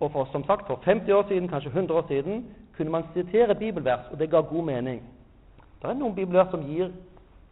Og 0.00 0.12
for, 0.12 0.28
som 0.32 0.44
sagt, 0.44 0.66
for 0.66 0.80
50 0.84 1.12
år 1.12 1.28
siden, 1.28 1.48
kanskje 1.48 1.70
100 1.70 1.94
år 1.94 2.04
siden, 2.08 2.46
kunne 2.76 2.90
man 2.90 3.04
sitere 3.14 3.54
bibelvers, 3.54 4.10
og 4.10 4.18
det 4.18 4.30
ga 4.30 4.40
god 4.40 4.64
mening. 4.64 5.02
Det 5.82 5.90
er 5.90 5.98
noen 5.98 6.14
bibelvers 6.14 6.50
som 6.50 6.64
gir 6.66 6.90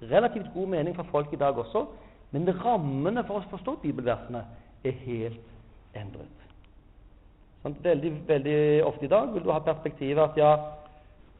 relativt 0.02 0.50
god 0.54 0.66
mening 0.66 0.96
for 0.96 1.06
folk 1.10 1.32
i 1.32 1.36
dag 1.36 1.58
også, 1.58 1.86
men 2.30 2.48
rammene 2.64 3.24
for 3.24 3.38
å 3.38 3.50
forstå 3.50 3.76
bibelversene 3.82 4.44
er 4.84 4.94
helt 5.04 5.52
endret. 5.94 6.46
Sånn, 7.62 7.76
veldig, 7.84 8.12
veldig 8.26 8.56
ofte 8.88 9.06
i 9.06 9.12
dag 9.12 9.30
vil 9.34 9.44
du 9.44 9.52
ha 9.52 9.60
perspektivet 9.62 10.22
at 10.24 10.38
ja, 10.40 10.52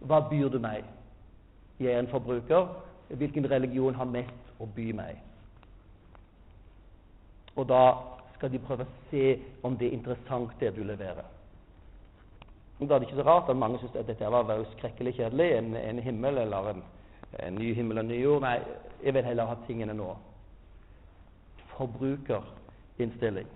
hva 0.07 0.21
byr 0.31 0.53
du 0.53 0.59
meg? 0.63 0.85
Jeg 1.81 1.95
er 1.95 2.03
en 2.03 2.11
forbruker. 2.13 2.69
Hvilken 3.19 3.49
religion 3.51 3.97
har 3.99 4.09
mest 4.09 4.53
å 4.63 4.69
by 4.77 4.93
meg? 4.97 5.19
Og 7.59 7.67
da 7.69 7.83
skal 8.43 8.51
de 8.51 8.59
prøve 8.59 8.83
å 8.83 8.95
se 9.07 9.27
om 9.63 9.77
det 9.79 9.87
er 9.87 9.93
interessant, 9.95 10.51
det 10.59 10.73
du 10.75 10.83
leverer. 10.83 11.29
Da 12.81 12.97
er 12.97 12.99
det 12.99 13.07
ikke 13.07 13.21
så 13.21 13.27
rart 13.29 13.51
at 13.53 13.57
mange 13.57 13.79
syns 13.79 13.95
at 13.95 14.09
dette 14.09 14.31
var 14.35 14.65
skrekkelig 14.73 15.13
kjedelig. 15.15 15.47
En, 15.61 15.77
en 15.79 16.01
himmel 16.03 16.41
eller 16.43 16.73
en, 16.73 16.81
en, 17.39 17.55
ny 17.55 17.69
himmel 17.79 18.03
og 18.03 18.09
ny 18.09 18.19
jord. 18.19 18.43
Nei, 18.43 18.57
jeg 19.05 19.15
vil 19.15 19.29
heller 19.29 19.47
ha 19.47 19.55
tingene 19.69 19.95
nå. 19.95 20.09
Forbrukerinnstilling. 21.77 23.47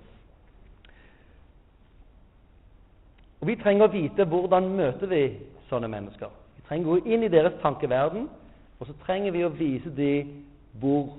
Og 3.40 3.50
Vi 3.50 3.58
trenger 3.58 3.88
å 3.88 3.92
vite 3.96 4.30
hvordan 4.30 4.70
møter 4.78 5.10
vi 5.10 5.22
sånne 5.66 5.90
mennesker. 5.90 6.30
Vi 6.60 6.68
trenger 6.68 6.86
å 6.86 6.94
gå 6.94 7.10
inn 7.10 7.26
i 7.26 7.32
deres 7.32 7.58
tankeverden, 7.64 8.30
og 8.78 8.86
så 8.86 8.94
trenger 9.02 9.34
vi 9.34 9.42
å 9.42 9.50
vise 9.50 9.90
dem 9.98 10.36
hvor 10.78 11.16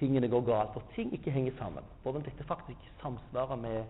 tingene 0.00 0.28
går 0.28 0.40
galt, 0.40 0.76
og 0.76 0.82
ting 0.94 1.12
ikke 1.12 1.30
henger 1.30 1.52
sammen. 1.58 1.84
Hvordan 2.02 2.22
dette 2.22 2.44
faktisk 2.44 2.70
ikke 2.70 3.02
samsvarer 3.02 3.56
med 3.56 3.82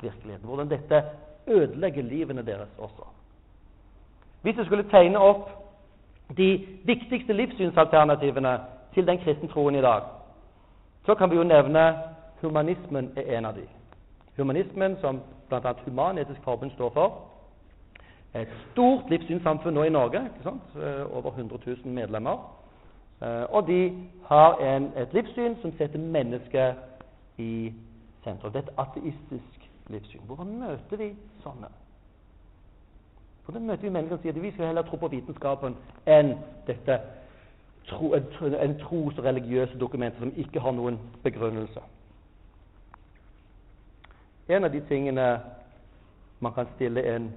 virkeligheten. 0.00 0.46
Hvordan 0.46 0.70
dette 0.70 1.04
ødelegger 1.46 2.02
livene 2.02 2.46
deres 2.46 2.68
også. 2.78 3.02
Hvis 4.42 4.56
jeg 4.56 4.66
skulle 4.66 4.90
tegne 4.90 5.18
opp 5.18 5.50
de 6.36 6.66
viktigste 6.84 7.32
livssynsalternativene 7.32 8.60
til 8.94 9.06
den 9.06 9.18
kristne 9.18 9.48
troen 9.48 9.74
i 9.74 9.80
dag, 9.80 10.02
så 11.06 11.14
kan 11.14 11.30
vi 11.30 11.36
jo 11.36 11.42
nevne 11.42 11.94
humanismen 12.40 13.12
er 13.16 13.38
en 13.38 13.44
av 13.44 13.54
de. 13.54 13.66
Humanismen, 14.36 14.96
som 15.00 15.20
bl.a. 15.48 15.72
Human-Etisk 15.86 16.42
Forbund 16.44 16.70
står 16.70 16.90
for, 16.90 17.18
et 18.34 18.48
stort 18.70 19.10
livssynssamfunn 19.10 19.74
nå 19.74 19.82
i 19.88 19.90
Norge. 19.90 20.20
Eh, 20.44 21.16
over 21.16 21.30
100 21.30 21.58
000 21.66 21.94
medlemmer. 21.94 22.36
Eh, 23.22 23.54
og 23.54 23.66
de 23.66 24.08
har 24.24 24.56
en, 24.56 24.92
et 24.96 25.12
livssyn 25.12 25.56
som 25.62 25.72
setter 25.78 25.98
mennesket 25.98 26.74
i 27.38 27.72
sentrum. 28.24 28.52
Det 28.52 28.62
er 28.62 28.68
et 28.68 28.74
ateistisk 28.78 29.70
livssyn. 29.88 30.26
Hvordan 30.26 30.58
møter 30.58 30.96
vi 30.96 31.12
sånne? 31.42 31.70
Hvordan 33.44 33.66
møter 33.66 33.82
vi 33.82 33.88
mennesker 33.88 34.16
som 34.16 34.22
sier 34.22 34.36
at 34.36 34.42
vi 34.42 34.50
skal 34.52 34.66
heller 34.66 34.86
tro 34.86 34.96
på 35.00 35.08
vitenskapen 35.08 35.76
enn 36.06 36.34
dette 36.66 37.00
tro, 37.88 38.12
en, 38.14 38.54
en 38.54 38.78
tros- 38.78 39.18
og 39.18 39.24
religiøse 39.24 39.78
dokumenter 39.78 40.20
som 40.20 40.34
ikke 40.36 40.60
har 40.60 40.76
noen 40.76 40.98
begrunnelse? 41.24 41.80
En 44.48 44.64
av 44.64 44.72
de 44.72 44.80
tingene 44.88 45.40
man 46.40 46.52
kan 46.54 46.68
stille 46.74 47.02
en 47.16 47.32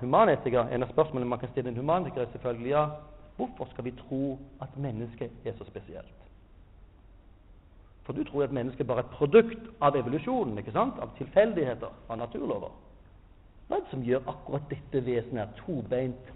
humanetiker 0.00 0.68
En 0.70 0.82
av 0.82 0.90
spørsmålene 0.92 1.28
man 1.28 1.38
kan 1.38 1.48
stille 1.48 1.70
en 1.70 1.76
humanetiker, 1.76 2.22
er 2.22 2.32
selvfølgelig 2.32 2.70
ja, 2.70 2.86
hvorfor 3.36 3.68
skal 3.70 3.84
vi 3.84 3.94
tro 3.98 4.38
at 4.62 4.76
mennesket 4.76 5.30
er 5.44 5.56
så 5.58 5.64
spesielt? 5.64 6.24
For 8.04 8.12
du 8.12 8.24
tror 8.24 8.44
at 8.44 8.52
mennesket 8.52 8.86
bare 8.86 8.98
er 8.98 9.06
et 9.08 9.16
produkt 9.16 9.68
av 9.80 9.96
evolusjonen, 9.96 10.58
ikke 10.58 10.72
sant? 10.72 10.98
av 11.00 11.14
tilfeldigheter, 11.18 11.92
av 12.08 12.18
naturlover. 12.20 12.74
Hva 13.68 13.78
er 13.78 13.84
det 13.84 13.90
som 13.94 14.04
gjør 14.04 14.28
akkurat 14.28 14.66
dette 14.68 15.00
vesenet, 15.06 15.54
tobeint, 15.64 16.32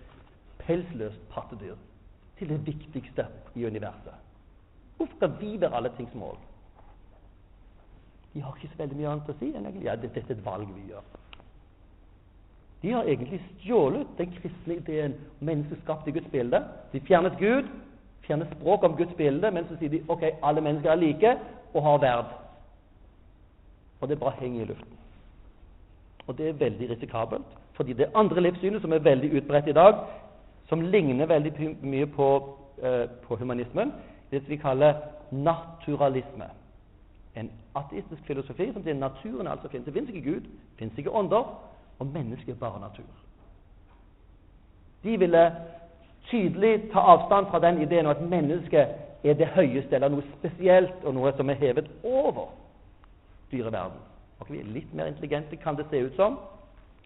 pelsløst 0.63 1.21
pattedyr, 1.31 1.77
til 2.39 2.49
det 2.55 2.63
viktigste 2.67 3.27
i 3.55 3.67
universet? 3.67 4.17
Hvorfor 4.97 5.17
skal 5.17 5.37
vi 5.41 5.61
være 5.61 5.77
alle 5.77 5.93
tings 5.97 6.15
mål? 6.15 6.39
De 8.33 8.41
har 8.41 8.57
ikke 8.57 8.73
så 8.73 8.81
veldig 8.81 8.97
mye 8.97 9.13
annet 9.13 9.31
å 9.31 9.37
si 9.39 9.53
enn 9.53 9.67
egentlig 9.69 9.89
ja, 9.89 9.97
dette 10.01 10.21
er 10.25 10.33
et 10.35 10.45
valg 10.45 10.73
vi 10.75 10.89
gjør. 10.89 11.05
De 12.83 12.93
har 12.93 13.03
egentlig 13.03 13.41
stjålet 13.59 14.07
den 14.19 14.33
kristne 14.33 14.75
ideen 14.75 15.15
om 15.41 15.47
mennesket 15.47 15.81
skapt 15.83 16.09
i 16.09 16.15
Guds 16.15 16.31
bilde. 16.31 16.63
De 16.93 17.01
fjernet 17.01 17.39
Gud, 17.39 17.67
fjernet 18.23 18.53
språk 18.55 18.85
om 18.85 18.97
Guds 18.97 19.15
bilde, 19.17 19.51
men 19.51 19.67
så 19.67 19.79
sier 19.79 19.91
de 19.91 20.05
ok, 20.09 20.23
alle 20.43 20.63
mennesker 20.63 20.91
er 20.91 21.01
like 21.01 21.35
og 21.75 21.83
har 21.83 21.99
verd. 21.99 22.37
Og 24.01 24.09
det 24.09 24.21
bare 24.21 24.39
henger 24.39 24.63
i 24.63 24.69
luften. 24.69 24.95
Og 26.27 26.39
det 26.39 26.49
er 26.49 26.61
veldig 26.61 26.91
risikabelt, 26.91 27.59
fordi 27.75 27.93
det 27.93 28.11
andre 28.15 28.41
livssynet 28.41 28.83
som 28.83 28.93
er 28.93 28.99
veldig 28.99 29.33
utbredt 29.41 29.69
i 29.69 29.73
dag, 29.73 29.95
som 30.69 30.81
ligner 30.81 31.27
veldig 31.27 31.77
mye 31.83 32.07
på, 32.07 32.29
eh, 32.83 33.09
på 33.25 33.37
humanismen, 33.37 33.93
det 34.31 34.49
vi 34.49 34.57
kaller 34.57 34.95
naturalisme. 35.31 36.45
En 37.37 37.51
ateistisk 37.75 38.23
filosofi 38.27 38.73
som 38.73 38.83
sier 38.83 38.95
naturen 38.95 39.47
altså 39.47 39.69
finnes. 39.69 39.85
Det 39.85 39.95
finnes 39.95 40.11
ikke 40.11 40.33
Gud, 40.33 40.41
det 40.41 40.79
finnes 40.79 40.99
ikke 40.99 41.11
ånder, 41.11 41.45
og 41.99 42.07
mennesket 42.07 42.55
er 42.55 42.61
bare 42.61 42.81
natur. 42.81 43.11
De 45.03 45.19
ville 45.19 45.43
tydelig 46.31 46.91
ta 46.93 46.99
avstand 47.01 47.47
fra 47.51 47.59
den 47.59 47.83
ideen 47.83 48.07
om 48.07 48.11
at 48.11 48.23
mennesket 48.23 48.89
er 49.25 49.35
det 49.35 49.49
høyeste, 49.55 49.95
eller 49.95 50.13
noe 50.13 50.27
spesielt, 50.39 51.05
og 51.05 51.15
noe 51.15 51.33
som 51.37 51.51
er 51.51 51.59
hevet 51.59 51.91
over 52.05 52.53
dyreverden. 53.51 53.99
Og 54.39 54.51
vi 54.53 54.61
er 54.61 54.71
litt 54.71 54.95
mer 54.95 55.11
intelligente, 55.11 55.57
kan 55.57 55.77
det 55.77 55.89
se 55.91 56.05
ut 56.05 56.17
som. 56.17 56.39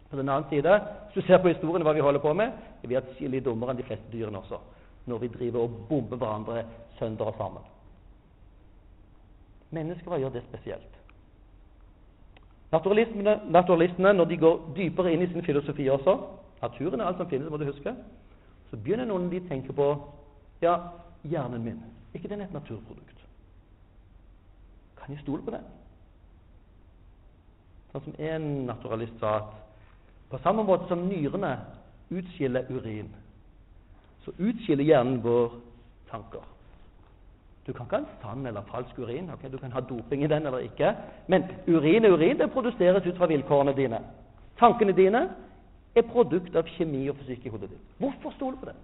På 0.09 0.17
den 0.17 0.29
annen 0.29 0.49
side, 0.49 0.79
hvis 1.13 1.23
du 1.23 1.27
ser 1.27 1.41
på 1.41 1.49
historien 1.49 1.85
hva 1.85 1.95
vi 1.97 2.03
holder 2.05 2.21
på 2.21 2.33
med, 2.37 2.53
er 2.83 2.87
vi 2.87 2.99
atskillig 2.99 3.41
dummere 3.45 3.73
enn 3.73 3.79
de 3.81 3.85
fleste 3.87 4.11
dyrene 4.11 4.43
også, 4.43 4.59
når 5.09 5.23
vi 5.23 5.31
driver 5.37 5.65
og 5.65 5.79
bomber 5.89 6.21
hverandre 6.21 6.65
sønder 6.99 7.31
og 7.31 7.39
sammen. 7.39 7.71
Mennesker 9.73 10.13
hva 10.13 10.21
gjør 10.21 10.35
det 10.35 10.43
spesielt? 10.51 11.02
Naturalistene, 12.73 13.35
naturalistene, 13.53 14.13
når 14.17 14.25
de 14.25 14.37
går 14.41 14.61
dypere 14.75 15.13
inn 15.13 15.21
i 15.21 15.29
sin 15.29 15.45
filosofi 15.45 15.85
også 15.93 16.17
Naturen 16.63 17.01
er 17.01 17.05
alt 17.05 17.17
som 17.19 17.27
finnes, 17.29 17.49
må 17.51 17.57
du 17.57 17.65
huske. 17.67 17.91
Så 18.69 18.77
begynner 18.79 19.05
noen 19.09 19.27
de 19.31 19.41
tenke 19.49 19.73
på 19.75 19.87
ja, 20.63 20.77
hjernen 21.27 21.63
min. 21.63 21.81
ikke 22.13 22.29
den 22.29 22.41
et 22.41 22.53
naturprodukt? 22.53 23.19
Kan 24.97 25.15
jeg 25.15 25.21
stole 25.21 25.43
på 25.43 25.51
den? 25.51 25.65
Sånn 27.91 28.05
som 28.05 28.15
en 28.17 28.45
naturalist 28.69 29.19
sa 29.19 29.35
at 29.41 29.51
på 30.31 30.39
samme 30.41 30.63
måte 30.63 30.87
som 30.87 31.03
nyrene 31.09 31.51
utskiller 32.13 32.69
urin, 32.69 33.11
så 34.23 34.31
utskiller 34.37 34.87
hjernen 34.87 35.19
vår 35.25 35.57
tanker. 36.09 36.45
Du 37.67 37.73
kan 37.73 37.85
ikke 37.85 37.95
ha 37.95 38.01
en 38.01 38.07
sann 38.21 38.45
eller 38.47 38.61
falsk 38.67 38.97
urin. 38.99 39.29
Okay? 39.33 39.51
Du 39.51 39.57
kan 39.57 39.71
ha 39.71 39.79
doping 39.79 40.23
i 40.23 40.27
den 40.27 40.45
eller 40.45 40.57
ikke. 40.57 40.95
Men 41.27 41.43
urin 41.67 42.05
er 42.05 42.11
urin. 42.11 42.37
Det 42.37 42.51
produseres 42.51 43.05
ut 43.05 43.17
fra 43.17 43.25
vilkårene 43.25 43.75
dine. 43.75 43.99
Tankene 44.59 44.91
dine 44.91 45.29
er 45.95 46.01
produkt 46.01 46.55
av 46.55 46.67
kjemi 46.75 47.05
og 47.09 47.15
fysikk 47.21 47.45
i 47.45 47.53
hodet 47.53 47.69
ditt. 47.69 47.85
Hvorfor 47.97 48.35
stole 48.35 48.57
på 48.57 48.65
det? 48.65 48.75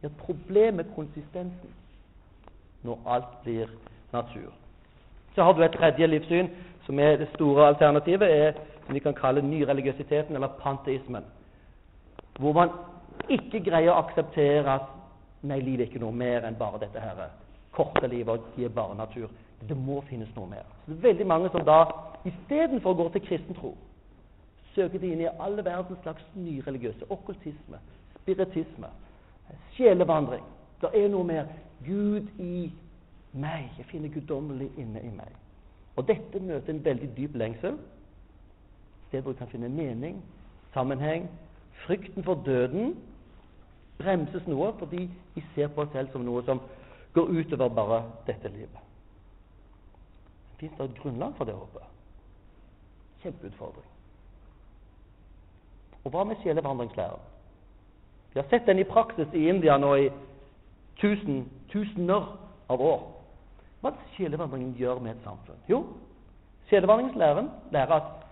Det 0.00 0.08
er 0.08 0.12
et 0.12 0.24
problem 0.26 0.74
med 0.74 0.84
konsistensen 0.94 1.76
når 2.82 2.98
alt 3.06 3.32
blir 3.44 3.66
natur. 4.12 4.52
Så 5.34 5.42
har 5.42 5.52
du 5.52 5.62
et 5.62 5.72
tredje 5.72 6.06
livssyn, 6.06 6.48
som 6.86 6.98
er 6.98 7.16
det 7.16 7.28
store 7.34 7.66
alternativet, 7.66 8.30
er 8.30 8.52
som 8.86 8.94
vi 8.94 8.98
kan 8.98 9.14
kalle 9.14 9.42
nyreligiøsiteten, 9.42 10.34
eller 10.34 10.48
panteismen. 10.48 11.24
Hvor 12.38 12.52
man 12.52 12.72
ikke 13.28 13.60
greier 13.60 13.92
å 13.92 14.00
akseptere 14.00 14.74
at 14.74 14.88
nei, 15.42 15.60
livet 15.60 15.84
er 15.84 15.90
ikke 15.90 16.02
noe 16.02 16.16
mer 16.16 16.48
enn 16.48 16.58
bare 16.58 16.80
dette 16.80 17.00
her 17.00 17.14
korte 17.80 18.08
livet, 18.08 18.28
og 18.28 18.56
gi 18.56 18.68
bare 18.68 18.96
natur. 18.96 19.30
Det 19.68 19.76
må 19.76 20.00
finnes 20.08 20.30
noe 20.36 20.48
mer. 20.48 20.64
Så 20.84 20.92
det 20.92 20.98
er 20.98 21.08
veldig 21.08 21.26
mange 21.26 21.50
som 21.52 21.64
da 21.64 21.82
istedenfor 22.28 22.92
å 22.92 22.98
gå 23.02 23.08
til 23.14 23.24
kristen 23.28 23.56
tro, 23.56 23.74
søker 24.74 25.00
de 25.00 25.12
inn 25.12 25.24
i 25.24 25.32
alle 25.40 25.64
verdens 25.64 26.00
slags 26.04 26.24
nyreligiøse 26.36 27.08
okkultisme, 27.10 27.80
spiritisme, 28.20 28.92
sjelevandring. 29.74 30.44
Det 30.80 30.92
er 30.94 31.08
noe 31.12 31.26
mer 31.26 31.50
Gud 31.84 32.28
i 32.38 32.70
meg. 33.32 33.70
Jeg 33.78 33.88
finner 33.90 34.12
guddommelig 34.12 34.70
inne 34.78 35.02
i 35.04 35.12
meg. 35.12 35.32
Og 35.96 36.06
dette 36.08 36.40
møter 36.40 36.72
en 36.72 36.84
veldig 36.84 37.10
dyp 37.16 37.36
lengsel. 37.36 37.78
Sted 39.08 39.22
hvor 39.22 39.32
vi 39.32 39.38
kan 39.38 39.50
finne 39.50 39.68
mening, 39.68 40.20
sammenheng. 40.74 41.28
Frykten 41.84 42.24
for 42.24 42.42
døden 42.46 42.94
bremses 44.00 44.46
noe 44.48 44.72
fordi 44.78 45.08
vi 45.34 45.44
ser 45.54 45.68
på 45.68 45.84
oss 45.84 45.92
selv 45.92 46.12
som 46.12 46.24
noe 46.24 46.44
som 46.46 46.60
går 47.14 47.28
utover 47.28 47.68
bare 47.68 48.02
dette 48.26 48.48
livet. 48.48 48.78
Fins 50.60 50.72
det 50.78 50.84
et 50.84 50.98
grunnlag 51.02 51.32
for 51.36 51.44
det 51.44 51.54
håpet? 51.54 51.82
Kjempeutfordring. 53.22 53.86
Og 56.04 56.10
hva 56.10 56.24
med 56.24 56.36
sjelevandringslæren? 56.42 57.20
Vi 58.32 58.40
har 58.40 58.46
sett 58.50 58.66
den 58.66 58.78
i 58.78 58.84
praksis 58.84 59.32
i 59.34 59.48
India 59.48 59.76
nå 59.76 59.94
i 59.94 60.10
tusen, 61.00 61.48
tusener 61.72 62.28
av 62.70 62.80
år. 62.80 63.02
Hva 63.80 63.92
sjelevandringen 64.14 64.76
gjør 64.78 65.00
med 65.02 65.16
et 65.16 65.24
samfunn? 65.24 65.60
Jo, 65.68 65.82
sjelevandringslæren 66.68 67.50
lærer 67.72 67.96
at 67.96 68.26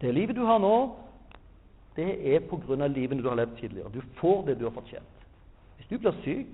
det 0.00 0.14
livet 0.14 0.36
du 0.36 0.44
har 0.44 0.60
nå, 0.62 0.74
det 1.96 2.34
er 2.34 2.44
av 2.52 2.88
livene 2.88 3.22
du 3.22 3.28
har 3.28 3.36
levd 3.36 3.56
tidligere. 3.58 3.90
Du 3.92 4.00
får 4.20 4.46
det 4.46 4.58
du 4.58 4.64
har 4.64 4.72
fortjent. 4.76 5.26
Hvis 5.76 5.88
du 5.88 5.98
blir 5.98 6.14
syk, 6.24 6.46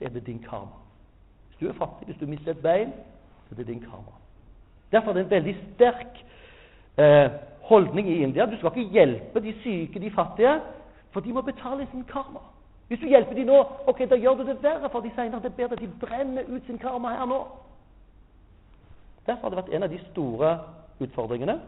så 0.00 0.04
er 0.04 0.08
det 0.08 0.26
din 0.26 0.38
karma. 0.50 0.80
Hvis 1.48 1.58
du 1.60 1.68
er 1.68 1.72
fattig, 1.72 2.06
hvis 2.06 2.16
du 2.20 2.26
mister 2.26 2.50
et 2.50 2.62
bein, 2.62 2.92
så 3.48 3.50
er 3.50 3.56
det 3.56 3.66
din 3.66 3.80
karma. 3.80 4.12
Derfor 4.92 5.10
er 5.10 5.14
det 5.14 5.24
en 5.24 5.30
veldig 5.30 5.56
sterk 5.74 6.24
eh, 6.98 7.30
holdning 7.62 8.08
i 8.08 8.22
India. 8.22 8.46
Du 8.46 8.56
skal 8.56 8.70
ikke 8.76 8.90
hjelpe 8.92 9.40
de 9.40 9.54
syke, 9.62 10.00
de 10.00 10.10
fattige, 10.10 10.60
for 11.10 11.20
de 11.20 11.32
må 11.32 11.40
betale 11.40 11.86
sin 11.90 12.04
karma. 12.04 12.40
Hvis 12.88 12.98
du 12.98 13.06
hjelper 13.06 13.34
dem 13.34 13.46
nå, 13.46 13.64
ok, 13.86 13.98
da 14.10 14.16
gjør 14.16 14.34
du 14.34 14.46
det 14.46 14.62
verre 14.62 14.90
for 14.90 15.00
de 15.00 15.10
senere. 15.14 15.42
Det 15.42 15.52
er 15.52 15.56
bedre 15.56 15.72
at 15.72 15.80
de 15.80 16.06
brenner 16.06 16.42
ut 16.48 16.66
sin 16.66 16.78
karma 16.78 17.08
her 17.08 17.24
nå. 17.26 17.44
Derfor 19.26 19.42
har 19.42 19.48
det 19.48 19.56
vært 19.56 19.74
en 19.74 19.82
av 19.82 19.90
de 19.90 20.00
store 20.10 20.58
utfordringene 21.00 21.60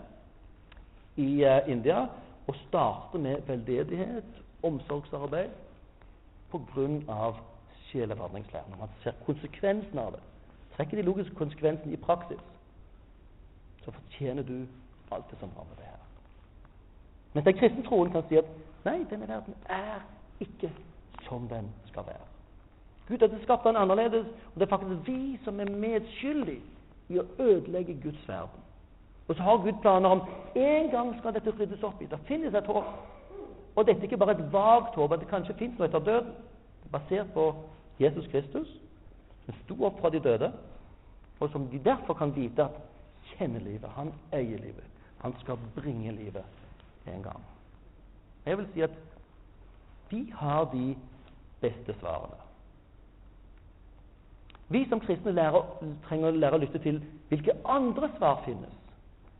i 1.16 1.45
eh, 1.45 1.68
India 1.68 2.07
å 2.49 2.55
starte 2.64 3.18
med 3.18 3.45
veldedighet, 3.47 4.40
omsorgsarbeid, 4.62 5.53
på 6.51 6.59
grunn 6.73 7.03
av 7.09 7.37
sjelevandringslæren. 7.92 8.70
Når 8.70 8.78
man 8.78 8.88
ser 9.02 9.12
konsekvensen 9.26 9.98
av 9.98 10.12
det, 10.16 10.22
trekker 10.76 10.96
de 10.96 11.02
logiske 11.02 11.35
konsekvensene 11.35 11.92
i 11.92 12.00
praksis, 12.00 12.40
så 13.85 13.90
fortjener 13.90 14.42
du 14.42 14.66
alt 15.12 15.31
det 15.31 15.38
som 15.38 15.50
rammer 15.59 15.74
det 15.76 15.85
her. 15.85 16.02
Mens 17.33 17.44
den 17.44 17.57
kristne 17.59 17.85
troen 17.85 18.12
kan 18.12 18.24
si 18.28 18.37
at 18.40 18.50
nei, 18.85 19.05
denne 19.11 19.28
verden 19.28 19.55
er 19.68 20.02
ikke 20.40 20.70
som 21.28 21.48
den 21.48 21.70
skal 21.87 22.07
være. 22.07 22.28
Gud 23.09 23.18
hadde 23.18 23.42
skapt 23.42 23.64
den 23.64 23.76
annerledes, 23.76 24.26
og 24.26 24.61
det 24.61 24.62
er 24.62 24.76
faktisk 24.76 25.07
vi 25.07 25.38
som 25.44 25.61
er 25.61 25.70
medskyldige 25.70 26.62
i 27.09 27.18
å 27.18 27.26
ødelegge 27.38 27.98
Guds 28.02 28.28
verden. 28.28 28.62
Og 29.28 29.37
så 29.37 29.42
har 29.42 29.57
Gud 29.57 29.81
planer 29.81 30.09
om 30.09 30.22
en 30.55 30.90
gang 30.90 31.18
skal 31.18 31.35
dette 31.35 31.55
ryddes 31.59 31.83
opp 31.83 32.02
i. 32.02 32.07
Det 32.07 32.18
finnes 32.28 32.55
et 32.55 32.66
håp. 32.66 32.85
Og 33.76 33.87
dette 33.87 34.00
er 34.00 34.09
ikke 34.11 34.16
bare 34.16 34.37
et 34.37 34.52
vagt 34.52 34.94
håp, 34.94 35.12
at 35.12 35.20
det 35.20 35.28
kanskje 35.28 35.57
finnes 35.59 35.78
noe 35.78 35.88
etter 35.88 36.05
døden. 36.05 36.33
Basert 36.92 37.31
på 37.35 37.46
Jesus 38.00 38.26
Kristus, 38.33 38.68
som 39.44 39.55
sto 39.64 39.76
opp 39.85 40.00
fra 40.00 40.11
de 40.11 40.20
døde, 40.22 40.52
og 41.40 41.50
som 41.50 41.66
de 41.70 41.78
derfor 41.83 42.14
kan 42.14 42.35
vite 42.37 42.64
at 42.64 42.78
kjenner 43.33 43.61
livet. 43.61 43.88
Han 43.96 44.12
eier 44.33 44.59
livet. 44.59 44.85
Han 45.22 45.35
skal 45.40 45.59
bringe 45.74 46.12
livet 46.12 46.44
en 47.07 47.22
gang. 47.22 47.42
Jeg 48.46 48.59
vil 48.59 48.68
si 48.74 48.81
at 48.83 48.94
de 50.11 50.33
har 50.33 50.64
de 50.72 50.96
beste 51.61 51.94
svarene. 52.00 52.38
Vi 54.68 54.87
som 54.88 55.00
kristne 55.00 55.33
lærer, 55.33 55.66
trenger 56.07 56.31
å 56.31 56.37
lære 56.37 56.57
å 56.57 56.62
lytte 56.62 56.81
til 56.83 57.02
hvilke 57.28 57.55
andre 57.68 58.09
svar 58.16 58.40
finnes. 58.46 58.78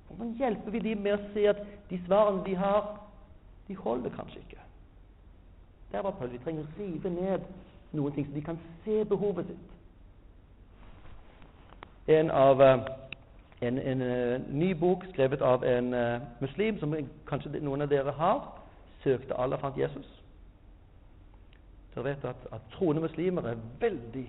Hvordan 0.09 0.35
hjelper 0.37 0.75
vi 0.75 0.83
dem 0.85 1.01
med 1.03 1.17
å 1.17 1.31
se 1.33 1.47
at 1.49 1.62
de 1.91 1.99
svarene 2.07 2.45
de 2.45 2.55
har, 2.59 2.91
de 3.69 3.77
holder 3.77 4.12
kanskje 4.12 4.43
ikke? 4.43 4.67
Der 5.93 6.05
var 6.05 6.17
Paul. 6.19 6.29
Vi 6.33 6.41
trenger 6.45 6.67
å 6.67 6.75
rive 6.79 7.11
ned 7.11 7.47
noen 7.93 8.13
ting, 8.13 8.27
så 8.27 8.35
de 8.35 8.43
kan 8.43 8.59
se 8.85 9.05
behovet 9.05 9.47
sitt. 9.47 9.69
En, 12.09 12.31
av, 12.31 12.61
eh, 12.61 12.79
en, 13.61 13.79
en, 13.79 14.03
eh, 14.03 14.41
ny 14.49 14.75
bok 14.75 15.05
skrevet 15.13 15.41
av 15.41 15.65
en 15.65 15.95
uh, 15.95 16.21
muslim, 16.41 16.79
som 16.79 16.95
kanskje 17.27 17.61
noen 17.61 17.83
av 17.83 17.89
dere 17.89 18.13
har, 18.19 18.41
søkte 19.05 19.39
Allah 19.39 19.61
fant 19.61 19.79
Jesus. 19.79 20.09
Dere 21.95 22.05
vet 22.05 22.25
at, 22.25 22.47
at 22.53 22.61
troende 22.75 23.05
muslimer 23.05 23.47
er 23.47 23.63
veldig 23.81 24.27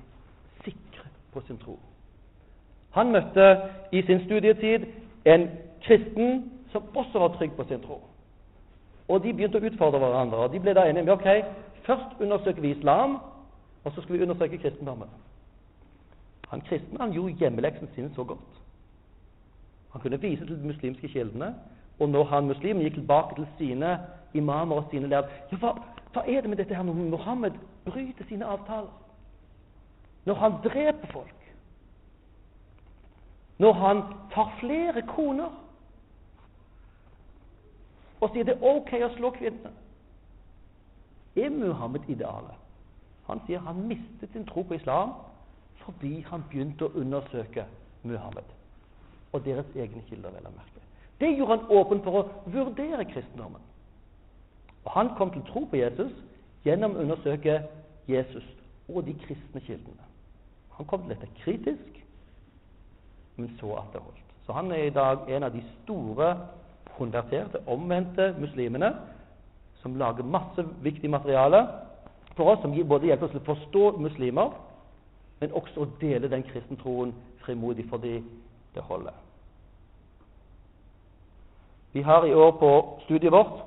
sikre 0.64 1.10
på 1.34 1.42
sin 1.48 1.58
tro. 1.58 1.80
Han 2.94 3.12
møtte 3.12 3.46
i 3.92 4.02
sin 4.06 4.22
studietid 4.26 4.86
en 5.26 5.50
kristen 5.82 6.52
som 6.72 6.84
også 6.96 7.20
var 7.20 7.38
trygg 7.38 7.56
på 7.58 7.66
sin 7.68 7.82
tro. 7.82 8.02
Og 9.08 9.24
de 9.24 9.34
begynte 9.34 9.60
å 9.60 9.66
utfordre 9.66 10.00
hverandre. 10.00 10.46
og 10.46 10.54
De 10.54 10.60
ble 10.62 10.74
da 10.78 10.86
enige 10.88 11.04
om 11.10 11.18
ok, 11.18 11.30
først 11.88 12.22
undersøker 12.22 12.62
vi 12.62 12.72
islam, 12.78 13.18
og 13.84 13.92
så 13.92 14.02
skal 14.02 14.16
vi 14.16 14.22
undersøke 14.22 14.58
kristendommen. 14.58 15.10
Han 16.50 16.62
kristne 16.62 17.00
han 17.00 17.12
gjorde 17.12 17.34
hjemmeleksen 17.34 17.90
sin 17.96 18.14
så 18.16 18.24
godt. 18.24 18.62
Han 19.92 20.02
kunne 20.02 20.22
vise 20.22 20.46
til 20.46 20.62
de 20.62 20.68
muslimske 20.68 21.08
kildene. 21.08 21.56
Og 22.00 22.10
når 22.10 22.24
han 22.24 22.48
muslimen 22.48 22.84
gikk 22.84 22.94
tilbake 22.94 23.36
til 23.36 23.48
sine 23.58 24.00
imamer 24.34 24.76
og 24.76 24.88
sine 24.92 25.08
lærere 25.08 25.30
ja, 25.52 25.58
hva, 25.58 25.74
hva, 26.14 26.24
er 26.28 26.42
det 26.42 26.50
med 26.50 26.58
dette 26.58 26.76
her 26.76 26.84
når 26.84 26.94
Mohammed 26.94 27.52
bryter 27.86 28.26
sine 28.30 28.46
avtaler? 28.46 28.90
Når 30.26 30.34
han 30.34 30.52
dreper 30.64 31.08
folk? 31.12 31.54
Når 33.58 33.74
han 33.74 34.02
tar 34.34 34.56
flere 34.60 35.02
koner? 35.16 35.52
Og 38.22 38.30
sier 38.34 38.48
det 38.48 38.56
er 38.58 38.66
ok 38.66 38.94
å 39.04 39.14
slå 39.18 39.34
kvinnene? 39.38 39.74
Er 41.36 41.50
Muhammed 41.50 42.10
idealet? 42.10 42.63
Han 43.28 43.42
sier 43.46 43.60
han 43.60 43.88
mistet 43.88 44.32
sin 44.32 44.46
tro 44.46 44.64
på 44.64 44.74
islam 44.74 45.16
fordi 45.84 46.22
han 46.30 46.44
begynte 46.50 46.86
å 46.86 46.96
undersøke 47.00 47.66
Muhammed 48.04 48.52
og 49.34 49.46
deres 49.46 49.66
egne 49.76 50.02
kilder. 50.10 50.32
vel 50.32 50.48
å 50.48 50.56
merke. 50.56 50.84
Det 51.20 51.38
gjorde 51.38 51.58
han 51.58 51.72
åpen 51.78 52.02
for 52.04 52.20
å 52.20 52.52
vurdere 52.52 53.06
kristendommen. 53.06 53.62
Og 54.86 54.92
Han 54.92 55.16
kom 55.18 55.32
til 55.32 55.44
tro 55.48 55.66
på 55.66 55.76
Jesus 55.76 56.12
gjennom 56.66 56.96
å 56.96 57.00
undersøke 57.00 57.62
Jesus 58.08 58.44
og 58.90 59.06
de 59.06 59.14
kristne 59.14 59.62
kildene. 59.64 60.04
Han 60.78 60.86
kom 60.86 61.02
til 61.02 61.16
dette 61.16 61.30
kritisk, 61.44 62.04
men 63.36 63.50
så 63.60 63.76
at 63.80 63.94
det 63.94 64.02
holdt. 64.02 64.20
Så 64.46 64.54
han 64.54 64.72
er 64.72 64.84
i 64.84 64.94
dag 64.94 65.30
en 65.32 65.44
av 65.44 65.54
de 65.54 65.62
store 65.84 66.34
konverterte, 66.98 67.62
omvendte 67.68 68.34
muslimene 68.40 68.92
som 69.82 69.96
lager 69.96 70.24
masse 70.24 70.66
viktig 70.84 71.10
materiale 71.10 71.64
for 72.36 72.52
oss, 72.52 72.62
som 72.62 72.88
både 72.88 73.06
hjelper 73.06 73.28
oss 73.28 73.32
til 73.32 73.42
å 73.42 73.50
forstå 73.52 73.84
muslimer, 74.02 74.56
men 75.40 75.54
også 75.54 75.84
å 75.84 75.92
dele 76.02 76.30
den 76.32 76.46
kristne 76.48 76.78
troen 76.80 77.14
frimodig 77.44 77.86
fordi 77.90 78.16
det 78.76 78.84
holder. 78.88 79.14
Vi 81.94 82.02
har 82.02 82.26
i 82.26 82.34
år 82.34 82.52
på 82.58 83.00
studiet 83.06 83.32
vårt 83.32 83.62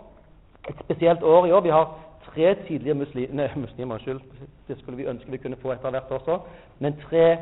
et 0.68 0.78
spesielt 0.82 1.22
år 1.22 1.46
i 1.46 1.52
år. 1.52 1.60
Vi 1.60 1.70
har 1.70 1.92
tre 2.26 2.54
tidlige 2.66 2.94
muslimer, 2.94 3.56
muslimer 3.56 3.94
unnskyld, 3.94 4.20
det 4.68 4.78
skulle 4.78 4.96
vi 4.96 5.06
ønske 5.06 5.30
vi 5.30 5.36
kunne 5.36 5.56
få 5.56 5.72
etter 5.72 5.90
hvert 5.90 6.10
også, 6.10 6.38
men 6.78 6.98
tre 7.08 7.38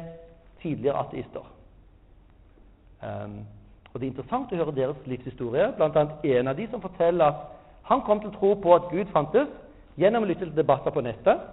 tidligere 0.63 0.99
ateister. 0.99 1.47
Um, 3.03 3.39
og 3.93 4.01
Det 4.01 4.07
er 4.07 4.11
interessant 4.11 4.53
å 4.53 4.57
høre 4.57 4.75
deres 4.75 5.07
livshistorie, 5.07 5.73
Blant 5.77 5.97
annet 5.97 6.25
en 6.25 6.49
av 6.49 6.57
de 6.57 6.67
som 6.71 6.83
forteller 6.83 7.25
at 7.25 7.35
han 7.85 8.01
kom 8.03 8.21
til 8.21 8.33
å 8.33 8.39
tro 8.39 8.55
på 8.55 8.75
at 8.75 8.89
Gud 8.91 9.13
fantes 9.13 9.49
gjennom 10.01 10.25
å 10.25 10.29
lytte 10.29 10.47
til 10.47 10.57
debatter 10.57 10.95
på 10.95 11.03
nettet. 11.05 11.45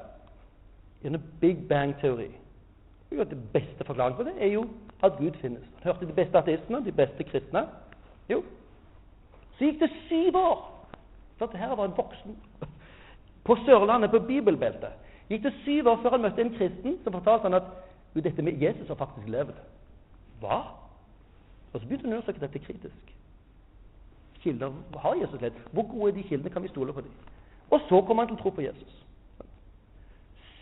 Gjennom 1.04 1.24
Big 1.42 1.68
Bang-teori. 1.70 2.30
Det 3.12 3.40
beste 3.54 3.84
forklaringen 3.84 4.18
på 4.18 4.24
det 4.30 4.36
er 4.40 4.54
jo 4.54 4.66
at 5.04 5.18
Gud 5.20 5.36
finnes. 5.42 5.64
Han 5.82 5.92
hørte 5.92 6.08
de 6.08 6.16
beste 6.16 6.38
ateistene, 6.38 6.84
de 6.86 6.94
beste 6.96 7.26
kristne. 7.28 7.66
Jo, 8.30 8.44
så 9.58 9.68
gikk 9.68 9.82
det 9.82 9.92
syv 10.08 10.38
år 10.40 10.60
for 11.42 11.50
dette 11.50 11.78
var 11.78 11.86
en 11.86 11.98
voksen 11.98 12.36
på 13.44 13.56
Sørlandet, 13.66 14.12
på 14.12 14.20
bibelbeltet. 14.20 14.94
gikk 15.30 15.44
det 15.44 15.54
syv 15.66 15.88
år 15.88 15.98
før 16.04 16.10
han 16.10 16.22
møtte 16.22 16.42
en 16.42 16.54
kristen 16.54 17.00
som 17.04 17.14
fortalte 17.14 17.50
han 17.50 17.58
at 17.58 17.70
dette 18.14 18.42
med 18.42 18.62
Jesus 18.62 18.88
har 18.88 19.00
faktisk 19.00 19.28
levd. 19.28 19.58
Hva? 20.40 20.60
Og 21.74 21.80
så 21.80 21.88
begynte 21.88 22.06
han 22.06 22.14
å 22.14 22.20
undersøke 22.20 22.44
dette 22.44 22.60
kritisk. 22.60 23.14
Kilder, 24.44 24.74
Har 24.98 25.16
Jesus 25.16 25.42
levd? 25.42 25.58
Hvor 25.72 25.88
gode 25.90 26.12
er 26.12 26.16
de 26.16 26.28
kildene? 26.30 26.50
Kan 26.50 26.64
vi 26.64 26.70
stole 26.70 26.94
på 26.94 27.02
dem? 27.02 27.12
Og 27.72 27.80
så 27.90 28.02
kom 28.08 28.20
han 28.20 28.28
til 28.28 28.38
å 28.38 28.42
tro 28.42 28.52
på 28.56 28.66
Jesus. 28.66 28.98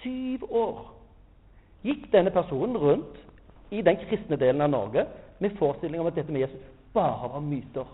Syv 0.04 0.46
år 0.50 0.84
gikk 1.84 2.10
denne 2.14 2.32
personen 2.32 2.78
rundt 2.78 3.18
i 3.74 3.82
den 3.86 3.98
kristne 4.08 4.38
delen 4.40 4.62
av 4.62 4.72
Norge 4.74 5.06
med 5.40 5.58
forestilling 5.58 6.02
om 6.02 6.10
at 6.10 6.16
dette 6.16 6.32
med 6.32 6.46
Jesus 6.46 6.70
bare 6.94 7.30
var 7.34 7.44
myter. 7.44 7.90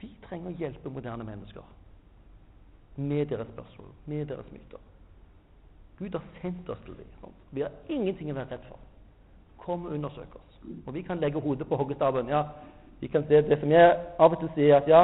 Vi 0.00 0.10
trenger 0.28 0.50
å 0.50 0.58
hjelpe 0.58 0.92
moderne 0.92 1.24
mennesker 1.24 1.64
med 2.96 3.26
deres 3.26 3.48
spørsmål, 3.54 3.94
med 4.06 4.26
deres 4.30 4.50
myter. 4.52 4.82
Gud 5.98 6.10
har 6.12 6.22
sendt 6.40 6.68
oss 6.68 6.78
til 6.84 6.96
dem. 6.98 7.32
Vi 7.50 7.62
har 7.62 7.70
ingenting 7.88 8.30
å 8.30 8.36
være 8.36 8.56
redd 8.56 8.66
for. 8.68 8.78
Kom 9.62 9.86
og 9.86 9.94
undersøk 9.94 10.34
oss. 10.36 10.58
Og 10.86 10.94
vi 10.94 11.02
kan 11.02 11.20
legge 11.22 11.40
hodet 11.40 11.68
på 11.68 11.76
hoggestaven. 11.76 12.28
Ja, 12.28 12.42
vi 13.00 13.08
kan 13.08 13.26
se 13.28 13.40
det 13.42 13.60
som 13.60 13.70
jeg 13.70 13.94
av 14.18 14.32
og 14.32 14.40
til 14.40 14.50
sier, 14.56 14.76
at 14.76 14.88
ja, 14.90 15.02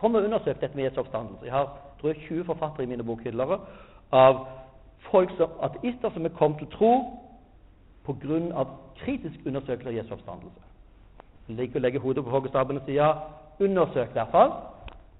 kom 0.00 0.14
og 0.14 0.24
undersøk 0.24 0.60
dette 0.60 0.76
med 0.76 0.84
Jesu 0.84 1.00
oppstandelse. 1.00 1.44
Jeg 1.44 1.52
har 1.52 1.68
tror 2.00 2.08
jeg, 2.08 2.22
20 2.28 2.44
forfattere 2.44 2.82
i 2.82 2.86
mine 2.86 3.04
bokhyllere 3.04 3.60
av 4.12 4.46
folk 5.10 5.30
som, 5.36 5.52
ateister 5.62 6.10
som 6.14 6.24
er 6.24 6.36
kommet 6.36 6.58
til 6.58 6.70
tro 6.72 6.92
pga. 8.06 8.64
kritisk 8.96 9.46
undersøkelse 9.46 9.88
av 9.88 9.94
Jesu 9.96 10.12
oppstandelse. 10.12 10.60
Legg 11.48 11.76
å 11.76 11.78
legge 11.78 11.98
hodet 11.98 12.24
på 12.24 12.30
hoggestaven 12.30 12.76
og 12.76 12.84
si 12.86 12.96
ja, 12.96 13.12
Undersøk 13.60 14.14
fall 14.32 14.52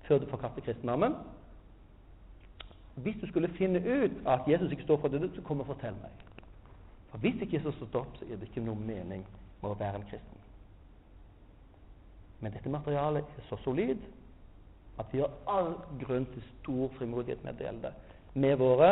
før 0.08 0.18
du 0.18 0.26
forkaster 0.26 0.62
kristendommen. 0.64 1.14
Hvis 2.94 3.16
du 3.20 3.26
skulle 3.28 3.48
finne 3.48 3.78
ut 3.78 4.12
at 4.26 4.40
Jesus 4.48 4.72
ikke 4.72 4.82
står 4.82 5.00
for 5.00 5.08
det, 5.08 5.30
så 5.34 5.42
kom 5.42 5.60
og 5.60 5.66
fortell 5.66 5.94
meg. 5.94 6.10
For 7.10 7.18
Hvis 7.18 7.40
ikke 7.40 7.56
Jesus 7.56 7.74
står 7.74 8.00
opp, 8.00 8.16
så 8.16 8.24
er 8.24 8.36
det 8.36 8.48
ikke 8.48 8.64
noe 8.64 8.76
mening 8.76 9.26
med 9.62 9.70
å 9.70 9.76
være 9.78 10.00
en 10.00 10.06
kristen. 10.10 10.40
Men 12.40 12.52
dette 12.52 12.72
materialet 12.72 13.24
er 13.24 13.48
så 13.48 13.56
solid 13.64 13.98
at 15.00 15.10
vi 15.12 15.22
har 15.22 15.32
all 15.48 15.74
grunn 16.02 16.26
til 16.34 16.44
stor 16.60 16.90
frimodighet 16.98 17.44
med 17.44 17.56
å 17.56 17.60
dele 17.62 17.88
det 17.88 17.92
med 18.34 18.58
våre 18.60 18.90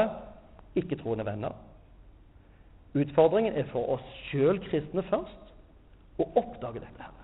ikke-troende 0.79 1.27
venner. 1.27 1.55
Utfordringen 2.99 3.55
er 3.55 3.69
for 3.73 3.95
oss 3.95 4.07
sjøl 4.29 4.59
kristne 4.65 5.05
først 5.11 5.53
å 6.19 6.27
oppdage 6.41 6.81
dette. 6.81 7.03
her. 7.03 7.15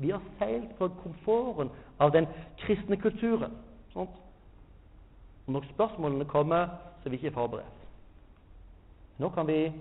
Vi 0.00 0.10
har 0.10 0.22
seilt 0.38 0.72
på 0.78 0.88
komforten 1.02 1.70
av 1.98 2.12
den 2.12 2.26
kristne 2.58 2.96
kulturen. 2.96 3.52
Sånt. 3.92 4.16
Og 5.46 5.52
når 5.52 5.66
spørsmålene 5.74 6.24
kommer, 6.24 6.66
så 7.02 7.08
er 7.08 7.10
vi 7.10 7.16
ikke 7.16 7.34
forberedt. 7.36 7.86
Nå 9.18 9.28
kan 9.28 9.46
vi 9.46 9.72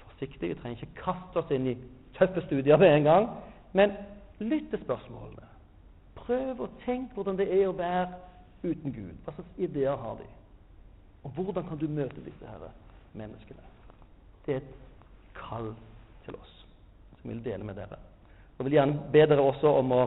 forsiktig, 0.00 0.48
vi 0.48 0.54
trenger 0.54 0.82
ikke 0.82 1.02
kaste 1.04 1.42
oss 1.42 1.52
inn 1.52 1.68
i 1.68 1.76
tøffe 2.16 2.42
studier 2.46 2.80
med 2.80 2.94
en 2.94 3.04
gang, 3.04 3.28
men 3.72 3.92
lytt 4.38 4.70
til 4.70 4.80
spørsmålene. 4.84 5.49
Prøv 6.30 6.60
å 6.62 6.66
tenke 6.84 7.16
hvordan 7.16 7.38
det 7.40 7.48
er 7.50 7.64
å 7.66 7.74
være 7.74 8.04
uten 8.62 8.92
Gud. 8.94 9.14
Hva 9.24 9.32
slags 9.34 9.56
ideer 9.58 9.96
har 9.98 10.20
de? 10.20 10.26
Og 11.26 11.32
hvordan 11.34 11.64
kan 11.66 11.78
du 11.80 11.88
møte 11.90 12.22
disse 12.22 12.46
her 12.46 12.68
menneskene? 13.18 13.64
Det 14.44 14.54
er 14.54 14.60
et 14.60 14.76
kall 15.34 15.72
til 16.22 16.36
oss 16.38 16.52
som 17.18 17.32
vil 17.32 17.40
dele 17.42 17.66
med 17.66 17.80
dere. 17.80 17.98
Jeg 18.58 18.68
vil 18.68 18.76
gjerne 18.76 19.08
be 19.10 19.24
dere 19.26 19.42
også 19.42 19.72
om 19.80 19.90
å 19.96 20.04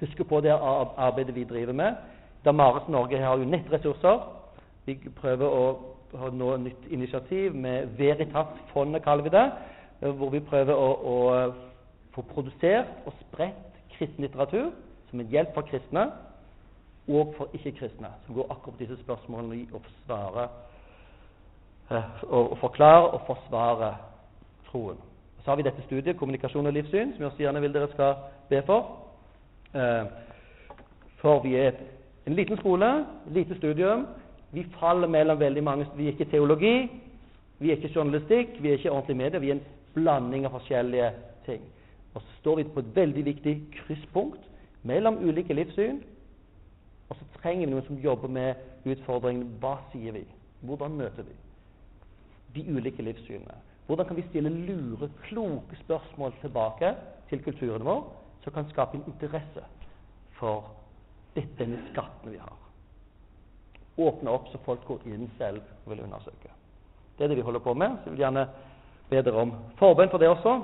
huske 0.00 0.26
på 0.26 0.40
det 0.42 0.56
arbeidet 0.58 1.36
vi 1.36 1.46
driver 1.46 1.76
med. 1.78 2.00
Damaris 2.44 2.88
Norge 2.90 3.20
har 3.22 3.38
jo 3.38 3.46
nettressurser. 3.46 4.24
Vi 4.88 4.96
prøver 5.20 5.54
å 5.54 5.68
ha 6.18 6.32
nå 6.34 6.48
nytt 6.64 6.88
initiativ 6.90 7.54
med 7.54 7.94
Veritas-fondet, 8.00 9.04
kaller 9.06 9.28
vi 9.28 9.32
det. 9.36 9.44
Hvor 10.18 10.34
vi 10.34 10.42
prøver 10.42 10.74
å, 10.74 10.90
å 10.98 11.16
få 12.16 12.26
produsert 12.34 13.06
og 13.06 13.14
spredt 13.22 13.78
kristen 13.94 14.26
litteratur 14.26 14.72
som 15.14 15.20
en 15.20 15.30
hjelp 15.30 15.54
for 15.54 15.62
kristne 15.70 16.08
og 17.08 17.34
for 17.36 17.52
ikke-kristne, 17.54 18.08
som 18.26 18.34
går 18.34 18.46
akkurat 18.50 18.78
disse 18.80 18.96
spørsmålene 19.04 19.56
i 19.60 19.66
å 19.70 19.78
forsvare, 19.78 20.46
eh, 21.90 22.22
å 22.26 22.56
forklare 22.58 23.12
og 23.12 23.20
forsvare 23.26 23.90
troen. 24.70 24.96
Så 25.44 25.50
har 25.50 25.56
vi 25.56 25.62
dette 25.62 25.84
studiet, 25.86 26.16
kommunikasjon 26.16 26.66
og 26.66 26.72
livssyn, 26.72 27.12
som 27.12 27.22
jeg 27.22 27.26
også 27.26 27.44
gjerne 27.44 27.60
vil 27.60 27.72
dere 27.72 27.90
skal 27.92 28.14
be 28.48 28.62
for. 28.62 28.86
Eh, 29.74 30.04
for 31.20 31.42
vi 31.42 31.54
er 31.56 31.72
en 32.26 32.34
liten 32.34 32.56
skole, 32.56 33.06
lite 33.26 33.54
studium. 33.56 34.06
Vi 34.52 34.66
faller 34.80 35.08
mellom 35.08 35.38
veldig 35.38 35.62
mange 35.62 35.86
Vi 35.96 36.08
er 36.08 36.12
ikke 36.12 36.30
teologi, 36.30 36.90
vi 37.58 37.70
er 37.70 37.76
ikke 37.76 37.94
journalistikk, 37.94 38.62
vi 38.62 38.68
er 38.68 38.72
ikke 38.72 38.90
ordentlig 38.90 39.16
medie. 39.16 39.40
Vi 39.40 39.50
er 39.50 39.54
en 39.54 39.66
blanding 39.94 40.46
av 40.46 40.50
forskjellige 40.50 41.12
ting. 41.46 41.62
Og 42.14 42.22
så 42.22 42.28
står 42.40 42.56
vi 42.56 42.64
på 42.64 42.80
et 42.80 42.96
veldig 42.96 43.24
viktig 43.24 43.60
krysspunkt 43.72 44.40
mellom 44.84 45.18
ulike 45.24 45.54
livssyn. 45.54 46.00
Og 47.08 47.16
så 47.16 47.26
trenger 47.40 47.66
vi 47.66 47.72
noen 47.72 47.86
som 47.86 48.00
jobber 48.00 48.32
med 48.32 48.88
utfordringen 48.88 49.56
hva 49.62 49.76
sier 49.92 50.16
vi? 50.16 50.24
Hvordan 50.64 50.96
møter 50.96 51.26
vi 51.26 51.36
de 52.54 52.64
ulike 52.72 53.02
livssynene? 53.04 53.56
Hvordan 53.86 54.08
kan 54.08 54.16
vi 54.16 54.24
stille 54.30 54.48
lure, 54.48 55.10
kloke 55.26 55.76
spørsmål 55.82 56.32
tilbake 56.40 56.94
til 57.28 57.42
kulturen 57.44 57.84
vår, 57.84 58.04
som 58.44 58.52
kan 58.52 58.68
skape 58.70 58.96
en 58.96 59.04
interesse 59.12 59.64
for 60.38 60.70
denne 61.34 61.82
skatten 61.90 62.32
vi 62.32 62.40
har? 62.40 62.56
Åpne 64.00 64.32
opp 64.32 64.48
så 64.50 64.58
folk 64.64 64.86
går 64.88 65.04
inn 65.06 65.28
selv 65.38 65.60
og 65.84 65.92
vil 65.92 66.06
undersøke. 66.06 66.50
Det 67.18 67.24
er 67.24 67.30
det 67.30 67.36
vi 67.36 67.46
holder 67.46 67.62
på 67.62 67.74
med. 67.74 67.98
Så 68.00 68.10
jeg 68.10 68.16
vil 68.16 68.24
gjerne 68.24 68.46
be 69.10 69.20
dere 69.22 69.44
om 69.44 69.52
forbønn 69.78 70.10
for 70.10 70.18
det 70.18 70.32
også. 70.32 70.56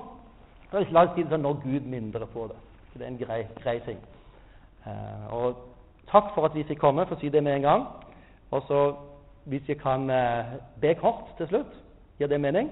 Det 0.70 0.78
er 0.78 0.86
ikke 0.86 0.96
lang 0.96 1.14
tid 1.14 1.28
til 1.28 1.40
når 1.40 1.60
Gud 1.62 1.86
mindre 1.92 2.26
på 2.26 2.48
det. 2.50 2.58
Så 2.92 2.98
det 2.98 3.06
er 3.06 3.10
en 3.10 3.18
grei, 3.18 3.44
grei 3.62 3.78
ting. 3.86 3.98
Eh, 4.86 5.32
og 5.34 5.56
takk 6.10 6.34
for 6.34 6.48
at 6.48 6.54
vi 6.54 6.66
fikk 6.66 6.80
komme, 6.80 7.06
for 7.06 7.16
å 7.16 7.20
si 7.20 7.28
det 7.28 7.42
med 7.44 7.60
en 7.60 7.66
gang. 7.68 7.86
Og 8.50 8.62
så 8.68 8.80
hvis 9.44 9.68
jeg 9.68 9.78
kan 9.80 10.10
eh, 10.10 10.56
be 10.80 10.94
kort 10.94 11.36
til 11.38 11.48
slutt. 11.48 11.76
Gir 12.18 12.28
det 12.28 12.40
mening? 12.40 12.70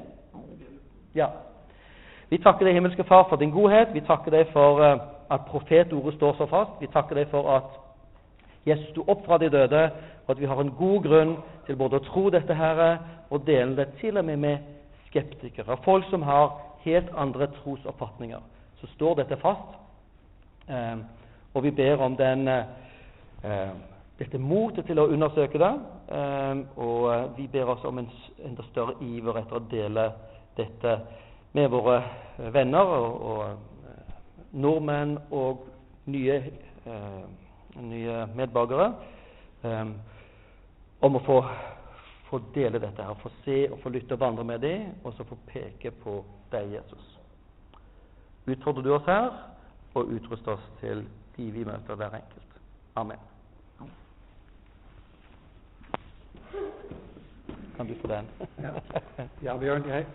Ja. 1.14 1.27
Vi 2.29 2.39
takker 2.39 2.66
deg, 2.66 2.75
himmelske 2.77 3.05
Far, 3.09 3.27
for 3.29 3.41
din 3.41 3.55
godhet. 3.55 3.95
Vi 3.95 4.05
takker 4.07 4.35
deg 4.35 4.51
for 4.53 4.83
eh, 4.85 4.99
at 5.31 5.47
profetordet 5.49 6.14
står 6.14 6.35
så 6.39 6.47
fast. 6.47 6.81
Vi 6.81 6.91
takker 6.93 7.16
deg 7.16 7.31
for 7.33 7.49
at 7.57 7.79
Jesus 8.69 8.91
sto 8.93 9.05
opp 9.09 9.25
fra 9.27 9.39
de 9.39 9.49
døde, 9.49 9.85
og 10.27 10.35
at 10.35 10.41
vi 10.41 10.47
har 10.47 10.61
en 10.61 10.75
god 10.77 11.03
grunn 11.07 11.37
til 11.66 11.77
både 11.81 11.97
å 11.97 12.05
tro 12.05 12.29
dette 12.31 12.55
her 12.55 12.83
og 13.31 13.47
dele 13.47 13.77
det 13.77 13.95
til 14.01 14.19
og 14.21 14.25
med 14.29 14.37
med 14.37 14.59
skeptikere, 15.09 15.77
folk 15.85 16.05
som 16.11 16.23
har 16.23 16.53
helt 16.85 17.09
andre 17.16 17.49
trosoppfatninger. 17.61 18.41
Så 18.81 18.87
står 18.95 19.14
dette 19.23 19.37
fast, 19.41 19.79
og 21.55 21.62
vi 21.64 21.71
ber 21.71 22.03
om 22.05 22.16
den, 22.16 22.49
eh, 22.49 23.71
dette 24.19 24.39
motet 24.39 24.87
til 24.87 24.99
å 24.99 25.09
undersøke 25.09 25.59
det. 25.59 25.73
Eh, 26.09 26.61
og 26.77 27.37
vi 27.37 27.47
ber 27.47 27.73
oss 27.75 27.85
om 27.85 27.99
en 27.99 28.11
enda 28.45 28.62
større 28.71 28.99
iver 29.01 29.41
etter 29.41 29.57
å 29.57 29.66
dele 29.71 30.12
dette 30.57 30.99
med 31.53 31.71
våre 31.71 32.03
venner 32.53 32.93
og, 32.99 33.23
og 33.31 33.43
eh, 33.89 34.14
nordmenn 34.53 35.16
og 35.31 35.66
nye, 36.07 36.39
eh, 36.85 37.25
nye 37.81 38.27
medborgere. 38.37 38.93
Eh, 39.64 39.85
om 41.01 41.16
å 41.16 41.23
få, 41.23 41.39
få, 42.29 42.41
dele 42.55 42.81
dette 42.83 43.03
her, 43.03 43.19
få 43.23 43.31
se 43.45 43.61
og 43.71 43.79
få 43.83 43.93
lytte 43.95 44.16
og 44.16 44.23
vandre 44.23 44.45
med 44.45 44.62
dem, 44.62 44.89
og 45.05 45.14
så 45.14 45.27
få 45.27 45.39
peke 45.47 45.93
på 46.03 46.21
deg, 46.53 46.73
Jesus. 46.75 47.14
Utfordrer 48.49 48.83
du 48.83 48.95
oss 48.97 49.07
her, 49.07 49.31
og 49.99 50.12
utruste 50.16 50.55
oss 50.55 50.68
til 50.80 51.05
de 51.36 51.51
vi 51.55 51.64
møter 51.66 51.99
hver 51.99 52.14
enkelt. 52.20 52.61
Amen. 52.99 53.18
Kan 57.76 57.86
du 57.86 57.94
få 58.01 58.09
den? 58.11 58.26
ja. 58.62 58.72
ja, 59.42 59.57
Bjørn, 59.59 59.84
jeg 59.86 60.07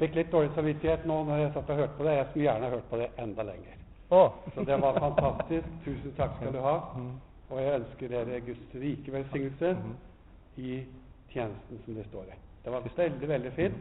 fikk 0.00 0.16
litt 0.18 0.32
dårlig 0.32 0.50
samvittighet 0.56 1.04
nå 1.06 1.20
når 1.28 1.44
jeg 1.44 1.52
satt 1.54 1.70
og 1.70 1.78
hørte 1.82 1.98
på 1.98 2.06
det. 2.06 2.16
Jeg 2.18 2.26
skulle 2.30 2.46
gjerne 2.48 2.70
hørt 2.74 2.88
på 2.90 2.98
det 3.00 3.08
enda 3.22 3.46
lenger. 3.46 3.76
Oh. 4.10 4.30
Så 4.54 4.64
det 4.66 4.78
var 4.82 4.98
fantastisk. 4.98 5.66
Tusen 5.84 6.14
takk 6.18 6.34
skal 6.40 6.54
du 6.56 6.60
ha. 6.64 6.76
Mm. 6.98 7.12
Og 7.50 7.60
jeg 7.62 7.80
ønsker 7.80 8.10
dere 8.10 8.40
Guds 8.46 8.74
rike 8.82 9.12
velsignelse 9.14 9.74
Mm. 9.80 9.94
i 10.56 10.84
tjenesten 11.30 11.78
som 11.84 11.94
det 11.94 12.06
står 12.08 12.24
i. 12.34 12.38
Det 12.64 12.72
var 12.72 12.82
veldig, 12.96 13.28
veldig 13.28 13.52
fint. 13.52 13.76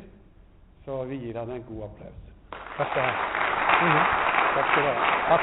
Så 0.85 1.03
vi 1.09 1.15
gir 1.15 1.37
han 1.37 1.49
en 1.51 1.63
god 1.63 1.83
applaus. 1.89 2.28
Takk 2.77 2.87
skal 2.91 3.01
du 3.01 3.07
ha. 3.07 4.03
Takk 4.55 4.65
skal 4.71 4.83
du 4.83 4.87
ha. 4.87 4.93
Takk. 5.29 5.41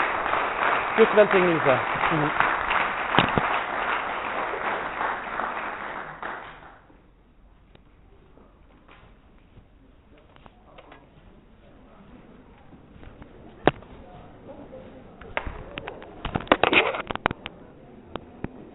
Guds 0.97 1.17
velsignelse. 1.17 1.79